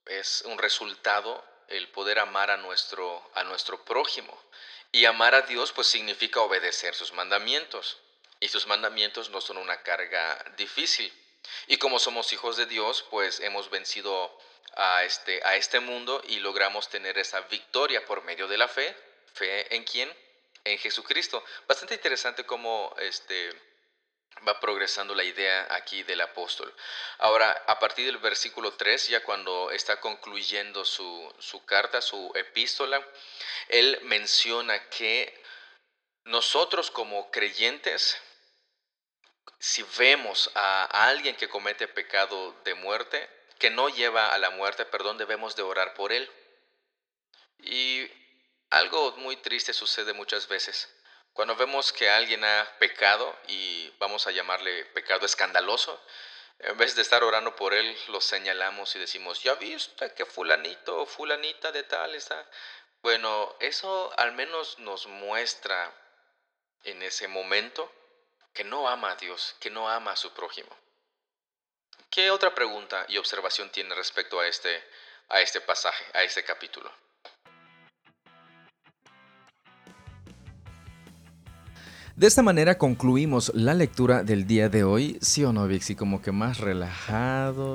es 0.06 0.42
un 0.46 0.56
resultado 0.56 1.44
el 1.68 1.90
poder 1.90 2.18
amar 2.18 2.50
a 2.50 2.56
nuestro, 2.56 3.30
a 3.34 3.44
nuestro 3.44 3.84
prójimo. 3.84 4.34
Y 4.92 5.04
amar 5.04 5.34
a 5.34 5.42
Dios 5.42 5.72
pues 5.72 5.86
significa 5.86 6.40
obedecer 6.40 6.94
sus 6.94 7.12
mandamientos. 7.12 7.98
Y 8.40 8.48
sus 8.48 8.66
mandamientos 8.66 9.28
no 9.28 9.42
son 9.42 9.58
una 9.58 9.82
carga 9.82 10.42
difícil. 10.56 11.12
Y 11.66 11.76
como 11.76 11.98
somos 11.98 12.32
hijos 12.32 12.56
de 12.56 12.64
Dios, 12.64 13.04
pues 13.10 13.40
hemos 13.40 13.68
vencido 13.68 14.34
a 14.76 15.04
este, 15.04 15.40
a 15.44 15.56
este 15.56 15.80
mundo 15.80 16.22
y 16.28 16.40
logramos 16.40 16.88
tener 16.88 17.18
esa 17.18 17.40
victoria 17.42 18.04
por 18.04 18.22
medio 18.24 18.48
de 18.48 18.58
la 18.58 18.68
fe. 18.68 18.96
¿Fe 19.32 19.74
en 19.74 19.84
quién? 19.84 20.12
En 20.64 20.78
Jesucristo. 20.78 21.44
Bastante 21.66 21.94
interesante 21.94 22.44
cómo 22.44 22.94
este, 22.98 23.50
va 24.46 24.60
progresando 24.60 25.14
la 25.14 25.24
idea 25.24 25.66
aquí 25.70 26.02
del 26.02 26.20
apóstol. 26.20 26.74
Ahora, 27.18 27.50
a 27.66 27.78
partir 27.78 28.06
del 28.06 28.18
versículo 28.18 28.74
3, 28.74 29.08
ya 29.08 29.22
cuando 29.22 29.70
está 29.70 30.00
concluyendo 30.00 30.84
su, 30.84 31.34
su 31.38 31.64
carta, 31.64 32.00
su 32.00 32.32
epístola, 32.34 33.06
él 33.68 33.98
menciona 34.02 34.88
que 34.90 35.42
nosotros 36.24 36.90
como 36.90 37.30
creyentes, 37.30 38.16
si 39.58 39.84
vemos 39.98 40.50
a 40.54 40.84
alguien 41.08 41.36
que 41.36 41.48
comete 41.48 41.86
pecado 41.88 42.52
de 42.64 42.74
muerte, 42.74 43.28
que 43.58 43.70
no 43.70 43.88
lleva 43.88 44.32
a 44.32 44.38
la 44.38 44.50
muerte, 44.50 44.84
perdón, 44.84 45.18
debemos 45.18 45.56
de 45.56 45.62
orar 45.62 45.94
por 45.94 46.12
él. 46.12 46.30
Y 47.58 48.10
algo 48.70 49.12
muy 49.18 49.36
triste 49.36 49.72
sucede 49.72 50.12
muchas 50.12 50.48
veces. 50.48 50.92
Cuando 51.32 51.56
vemos 51.56 51.92
que 51.92 52.10
alguien 52.10 52.44
ha 52.44 52.76
pecado 52.78 53.36
y 53.48 53.90
vamos 53.98 54.26
a 54.26 54.30
llamarle 54.30 54.84
pecado 54.86 55.26
escandaloso, 55.26 56.00
en 56.60 56.76
vez 56.78 56.94
de 56.94 57.02
estar 57.02 57.24
orando 57.24 57.56
por 57.56 57.74
él, 57.74 57.96
lo 58.08 58.20
señalamos 58.20 58.94
y 58.94 59.00
decimos, 59.00 59.42
ya 59.42 59.54
viste 59.54 60.12
que 60.14 60.24
fulanito 60.24 61.02
o 61.02 61.06
fulanita 61.06 61.72
de 61.72 61.82
tal 61.82 62.14
está. 62.14 62.48
Bueno, 63.02 63.54
eso 63.60 64.12
al 64.16 64.32
menos 64.32 64.78
nos 64.78 65.06
muestra 65.06 65.92
en 66.84 67.02
ese 67.02 67.28
momento 67.28 67.92
que 68.52 68.64
no 68.64 68.88
ama 68.88 69.10
a 69.10 69.16
Dios, 69.16 69.56
que 69.60 69.70
no 69.70 69.88
ama 69.88 70.12
a 70.12 70.16
su 70.16 70.32
prójimo. 70.32 70.74
¿Qué 72.14 72.30
otra 72.30 72.54
pregunta 72.54 73.06
y 73.08 73.16
observación 73.16 73.70
tiene 73.72 73.92
respecto 73.92 74.38
a 74.38 74.46
este, 74.46 74.68
a 75.30 75.40
este 75.40 75.60
pasaje, 75.60 76.04
a 76.14 76.22
este 76.22 76.44
capítulo? 76.44 76.88
De 82.14 82.28
esta 82.28 82.42
manera 82.42 82.78
concluimos 82.78 83.50
la 83.52 83.74
lectura 83.74 84.22
del 84.22 84.46
día 84.46 84.68
de 84.68 84.84
hoy, 84.84 85.18
¿sí 85.22 85.42
o 85.42 85.52
no, 85.52 85.66
Vixi? 85.66 85.96
Como 85.96 86.22
que 86.22 86.30
más 86.30 86.58
relajados. 86.58 87.74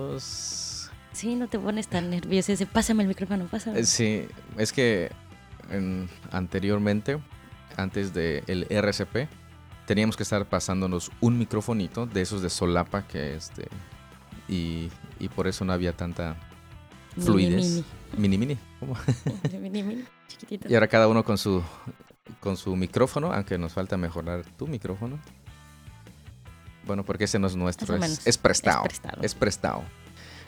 Sí, 1.12 1.36
no 1.36 1.50
te 1.50 1.60
pones 1.60 1.90
tan 1.90 2.10
nervioso. 2.10 2.54
Pásame 2.72 3.04
el 3.04 3.10
micrófono, 3.10 3.46
pásame. 3.52 3.82
Eh, 3.82 3.84
sí, 3.84 4.26
es 4.58 4.72
que 4.72 5.12
anteriormente, 6.32 7.20
antes 7.76 8.14
del 8.14 8.68
RCP, 8.70 9.28
teníamos 9.86 10.16
que 10.16 10.24
estar 10.24 10.46
pasándonos 10.46 11.12
un 11.20 11.38
microfonito 11.38 12.06
de 12.06 12.22
esos 12.22 12.42
de 12.42 12.50
solapa 12.50 13.06
que 13.06 13.36
este 13.36 13.68
y, 14.50 14.90
y 15.20 15.30
por 15.30 15.48
eso 15.48 15.64
no 15.66 15.74
había 15.74 15.94
tanta 15.94 16.36
Mini, 17.16 17.26
fluidez. 17.26 17.66
mini. 17.66 17.84
Mini 18.18 18.38
mini. 18.38 18.58
¿cómo? 18.80 18.96
Mini, 19.62 19.84
mini, 19.84 20.04
chiquitito. 20.28 20.68
Y 20.70 20.74
ahora 20.74 20.88
cada 20.88 21.08
uno 21.08 21.24
con 21.24 21.38
su 21.38 21.62
con 22.40 22.58
su 22.58 22.76
micrófono, 22.76 23.32
aunque 23.34 23.58
nos 23.58 23.74
falta 23.74 23.98
mejorar 23.98 24.44
tu 24.58 24.68
micrófono. 24.68 25.20
Bueno, 26.86 27.04
porque 27.06 27.26
ese 27.26 27.38
no 27.40 27.48
es 27.48 27.56
nuestro, 27.56 27.96
es, 27.98 28.26
es 28.26 28.38
prestado. 28.38 28.84
Es 28.86 28.90
prestado. 28.90 29.22
Es 29.22 29.36
prestado. 29.36 29.84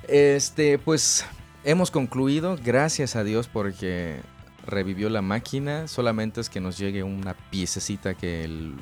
Este, 0.07 0.79
pues 0.79 1.25
hemos 1.63 1.91
concluido, 1.91 2.57
gracias 2.63 3.15
a 3.15 3.23
Dios 3.23 3.47
porque 3.47 4.19
revivió 4.65 5.09
la 5.09 5.21
máquina. 5.21 5.87
Solamente 5.87 6.41
es 6.41 6.49
que 6.49 6.59
nos 6.59 6.77
llegue 6.77 7.03
una 7.03 7.33
piececita 7.35 8.15
que 8.15 8.43
el- 8.43 8.75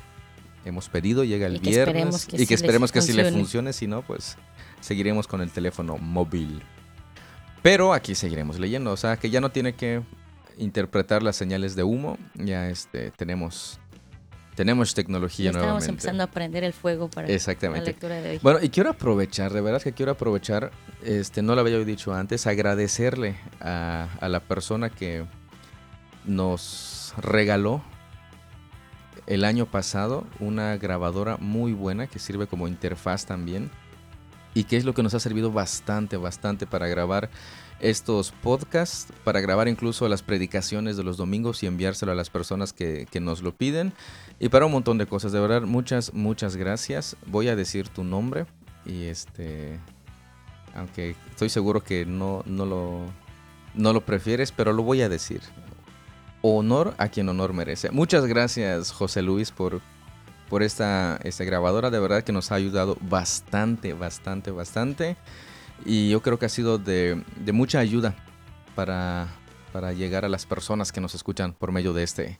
hemos 0.64 0.88
pedido, 0.88 1.24
llega 1.24 1.46
el 1.46 1.56
Y 1.56 1.60
que 1.60 1.70
viernes 1.70 1.86
esperemos 2.14 2.26
que 2.26 2.42
y 2.42 2.46
que 2.46 2.54
esperemos 2.54 2.92
que 2.92 3.02
sí 3.02 3.12
le 3.12 3.30
funcione. 3.32 3.72
Si 3.72 3.86
no, 3.86 4.02
pues 4.02 4.36
seguiremos 4.80 5.26
con 5.26 5.40
el 5.40 5.50
teléfono 5.50 5.96
móvil. 5.98 6.62
Pero 7.62 7.92
aquí 7.92 8.14
seguiremos 8.14 8.58
leyendo, 8.58 8.92
o 8.92 8.96
sea 8.96 9.16
que 9.16 9.30
ya 9.30 9.40
no 9.40 9.50
tiene 9.50 9.74
que 9.74 10.02
interpretar 10.56 11.22
las 11.22 11.36
señales 11.36 11.76
de 11.76 11.82
humo. 11.82 12.18
Ya 12.34 12.68
este 12.68 13.10
tenemos 13.10 13.78
tenemos 14.54 14.94
tecnología 14.94 15.50
estamos 15.50 15.64
nuevamente. 15.64 15.90
empezando 15.90 16.22
a 16.22 16.26
prender 16.26 16.64
el 16.64 16.72
fuego 16.72 17.08
para 17.08 17.28
la 17.28 17.80
lectura 17.80 18.20
de 18.20 18.30
hoy. 18.30 18.40
Bueno, 18.42 18.58
y 18.60 18.68
quiero 18.68 18.90
aprovechar, 18.90 19.52
de 19.52 19.60
verdad 19.60 19.80
que 19.80 19.92
quiero 19.92 20.12
aprovechar, 20.12 20.70
este, 21.02 21.40
no 21.40 21.54
lo 21.54 21.62
había 21.62 21.78
dicho 21.78 22.12
antes, 22.12 22.46
agradecerle 22.46 23.36
a, 23.60 24.08
a 24.20 24.28
la 24.28 24.40
persona 24.40 24.90
que 24.90 25.24
nos 26.26 27.14
regaló 27.16 27.82
el 29.26 29.44
año 29.44 29.64
pasado 29.64 30.26
una 30.40 30.76
grabadora 30.76 31.36
muy 31.38 31.72
buena 31.72 32.06
que 32.06 32.18
sirve 32.18 32.46
como 32.46 32.68
interfaz 32.68 33.26
también 33.26 33.70
y 34.54 34.64
que 34.64 34.76
es 34.76 34.84
lo 34.84 34.94
que 34.94 35.02
nos 35.02 35.14
ha 35.14 35.20
servido 35.20 35.52
bastante, 35.52 36.16
bastante 36.16 36.66
para 36.66 36.88
grabar 36.88 37.30
estos 37.80 38.32
podcasts, 38.32 39.12
para 39.24 39.40
grabar 39.40 39.68
incluso 39.68 40.08
las 40.08 40.22
predicaciones 40.22 40.96
de 40.96 41.04
los 41.04 41.16
domingos 41.16 41.62
y 41.62 41.66
enviárselo 41.66 42.12
a 42.12 42.14
las 42.14 42.30
personas 42.30 42.72
que, 42.72 43.06
que 43.10 43.20
nos 43.20 43.42
lo 43.42 43.54
piden 43.54 43.92
y 44.38 44.48
para 44.48 44.66
un 44.66 44.72
montón 44.72 44.98
de 44.98 45.06
cosas. 45.06 45.32
De 45.32 45.40
verdad, 45.40 45.62
muchas, 45.62 46.12
muchas 46.12 46.56
gracias. 46.56 47.16
Voy 47.26 47.48
a 47.48 47.56
decir 47.56 47.88
tu 47.88 48.04
nombre 48.04 48.46
y 48.84 49.04
este, 49.04 49.78
aunque 50.74 51.16
estoy 51.30 51.48
seguro 51.48 51.82
que 51.82 52.04
no, 52.04 52.42
no, 52.46 52.66
lo, 52.66 53.00
no 53.74 53.92
lo 53.92 54.04
prefieres, 54.04 54.52
pero 54.52 54.72
lo 54.72 54.82
voy 54.82 55.02
a 55.02 55.08
decir. 55.08 55.40
Honor 56.42 56.94
a 56.98 57.08
quien 57.08 57.28
honor 57.28 57.52
merece. 57.52 57.90
Muchas 57.90 58.24
gracias, 58.26 58.92
José 58.92 59.20
Luis, 59.20 59.50
por, 59.50 59.82
por 60.50 60.62
esta, 60.62 61.18
esta 61.22 61.44
grabadora. 61.44 61.88
De 61.90 61.98
verdad 62.00 62.22
que 62.22 62.32
nos 62.32 62.52
ha 62.52 62.56
ayudado 62.56 62.98
bastante, 63.00 63.94
bastante, 63.94 64.50
bastante. 64.50 65.16
Y 65.86 66.10
yo 66.10 66.20
creo 66.20 66.38
que 66.38 66.44
ha 66.44 66.50
sido 66.50 66.76
de, 66.76 67.22
de 67.36 67.52
mucha 67.52 67.78
ayuda 67.78 68.14
para, 68.74 69.28
para 69.72 69.94
llegar 69.94 70.26
a 70.26 70.28
las 70.28 70.44
personas 70.44 70.92
que 70.92 71.00
nos 71.00 71.14
escuchan 71.14 71.54
por 71.54 71.72
medio 71.72 71.94
de 71.94 72.02
este, 72.02 72.38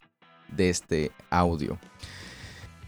de 0.48 0.68
este 0.68 1.12
audio. 1.30 1.78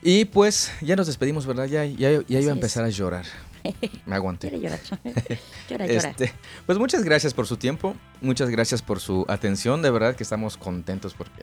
Y 0.02 0.24
pues 0.26 0.72
ya 0.82 0.96
nos 0.96 1.06
despedimos, 1.06 1.46
¿verdad? 1.46 1.66
Ya, 1.66 1.87
ya, 1.87 2.20
ya 2.26 2.40
iba 2.40 2.50
a 2.50 2.54
empezar 2.54 2.85
a 2.85 2.88
llorar. 2.88 3.24
Me 4.06 4.16
aguanté. 4.16 4.50
Quiere 4.50 4.64
llorar. 4.64 4.80
llora, 5.70 5.87
llora. 5.87 6.11
Este, 6.11 6.32
pues 6.66 6.78
muchas 6.78 7.04
gracias 7.04 7.32
por 7.32 7.46
su 7.46 7.56
tiempo, 7.56 7.94
muchas 8.20 8.50
gracias 8.50 8.82
por 8.82 8.98
su 8.98 9.24
atención, 9.28 9.80
de 9.80 9.92
verdad 9.92 10.16
que 10.16 10.24
estamos 10.24 10.56
contentos 10.56 11.14
porque 11.14 11.42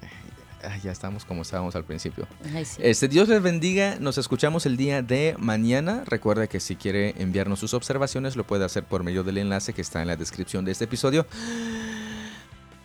ah, 0.64 0.78
ya 0.78 0.92
estamos 0.92 1.26
como 1.26 1.42
estábamos 1.42 1.76
al 1.76 1.84
principio. 1.84 2.28
Ay, 2.54 2.66
sí. 2.66 2.82
Este, 2.84 3.08
Dios 3.08 3.28
les 3.30 3.42
bendiga, 3.42 3.98
nos 4.00 4.18
escuchamos 4.18 4.66
el 4.66 4.78
día 4.78 5.02
de 5.02 5.36
mañana. 5.40 6.04
Recuerda 6.06 6.48
que 6.48 6.60
si 6.60 6.76
quiere 6.76 7.16
enviarnos 7.22 7.60
sus 7.60 7.74
observaciones 7.74 8.36
lo 8.36 8.46
puede 8.46 8.66
hacer 8.66 8.84
por 8.84 9.04
medio 9.04 9.24
del 9.24 9.38
enlace 9.38 9.74
que 9.74 9.82
está 9.82 10.02
en 10.02 10.08
la 10.08 10.16
descripción 10.16 10.66
de 10.66 10.72
este 10.72 10.86
episodio. 10.86 11.26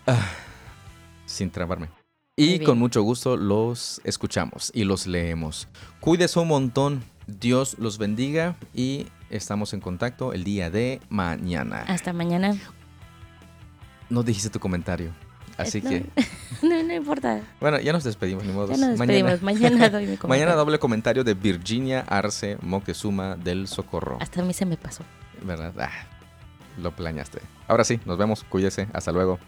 Ah, 0.06 0.28
sin 1.26 1.50
trabarme. 1.50 1.88
Y 2.36 2.60
con 2.60 2.78
mucho 2.78 3.02
gusto 3.02 3.36
los 3.36 4.00
escuchamos 4.04 4.72
y 4.74 4.84
los 4.84 5.06
leemos. 5.06 5.68
Cuídese 6.00 6.40
un 6.40 6.48
montón, 6.48 7.04
Dios 7.28 7.76
los 7.78 7.96
bendiga 7.96 8.56
y 8.74 9.06
estamos 9.30 9.72
en 9.72 9.80
contacto 9.80 10.32
el 10.32 10.42
día 10.42 10.68
de 10.68 11.00
mañana. 11.08 11.84
Hasta 11.86 12.12
mañana. 12.12 12.56
No 14.10 14.22
dijiste 14.24 14.50
tu 14.50 14.58
comentario, 14.58 15.12
así 15.58 15.80
no, 15.80 15.90
que 15.90 16.06
No, 16.62 16.82
no 16.82 16.94
importa. 16.94 17.40
bueno, 17.60 17.80
ya 17.80 17.92
nos 17.92 18.04
despedimos, 18.04 18.44
ni 18.44 18.52
modo. 18.52 18.68
Ya 18.72 18.76
nos 18.76 18.98
despedimos. 18.98 19.42
Mañana, 19.42 19.88
doy 19.88 20.06
mi 20.06 20.16
comentario. 20.16 20.28
Mañana 20.28 20.54
doble 20.54 20.78
comentario 20.78 21.24
de 21.24 21.34
Virginia 21.34 22.04
Arce 22.08 22.56
Moctezuma 22.62 23.36
del 23.36 23.68
Socorro. 23.68 24.18
Hasta 24.20 24.40
a 24.40 24.44
mí 24.44 24.52
se 24.54 24.64
me 24.66 24.76
pasó. 24.76 25.04
¿Verdad? 25.42 25.72
Ah, 25.78 25.90
lo 26.78 26.90
planeaste. 26.92 27.40
Ahora 27.68 27.84
sí, 27.84 28.00
nos 28.04 28.16
vemos. 28.18 28.44
Cuídese. 28.44 28.88
Hasta 28.92 29.12
luego. 29.12 29.38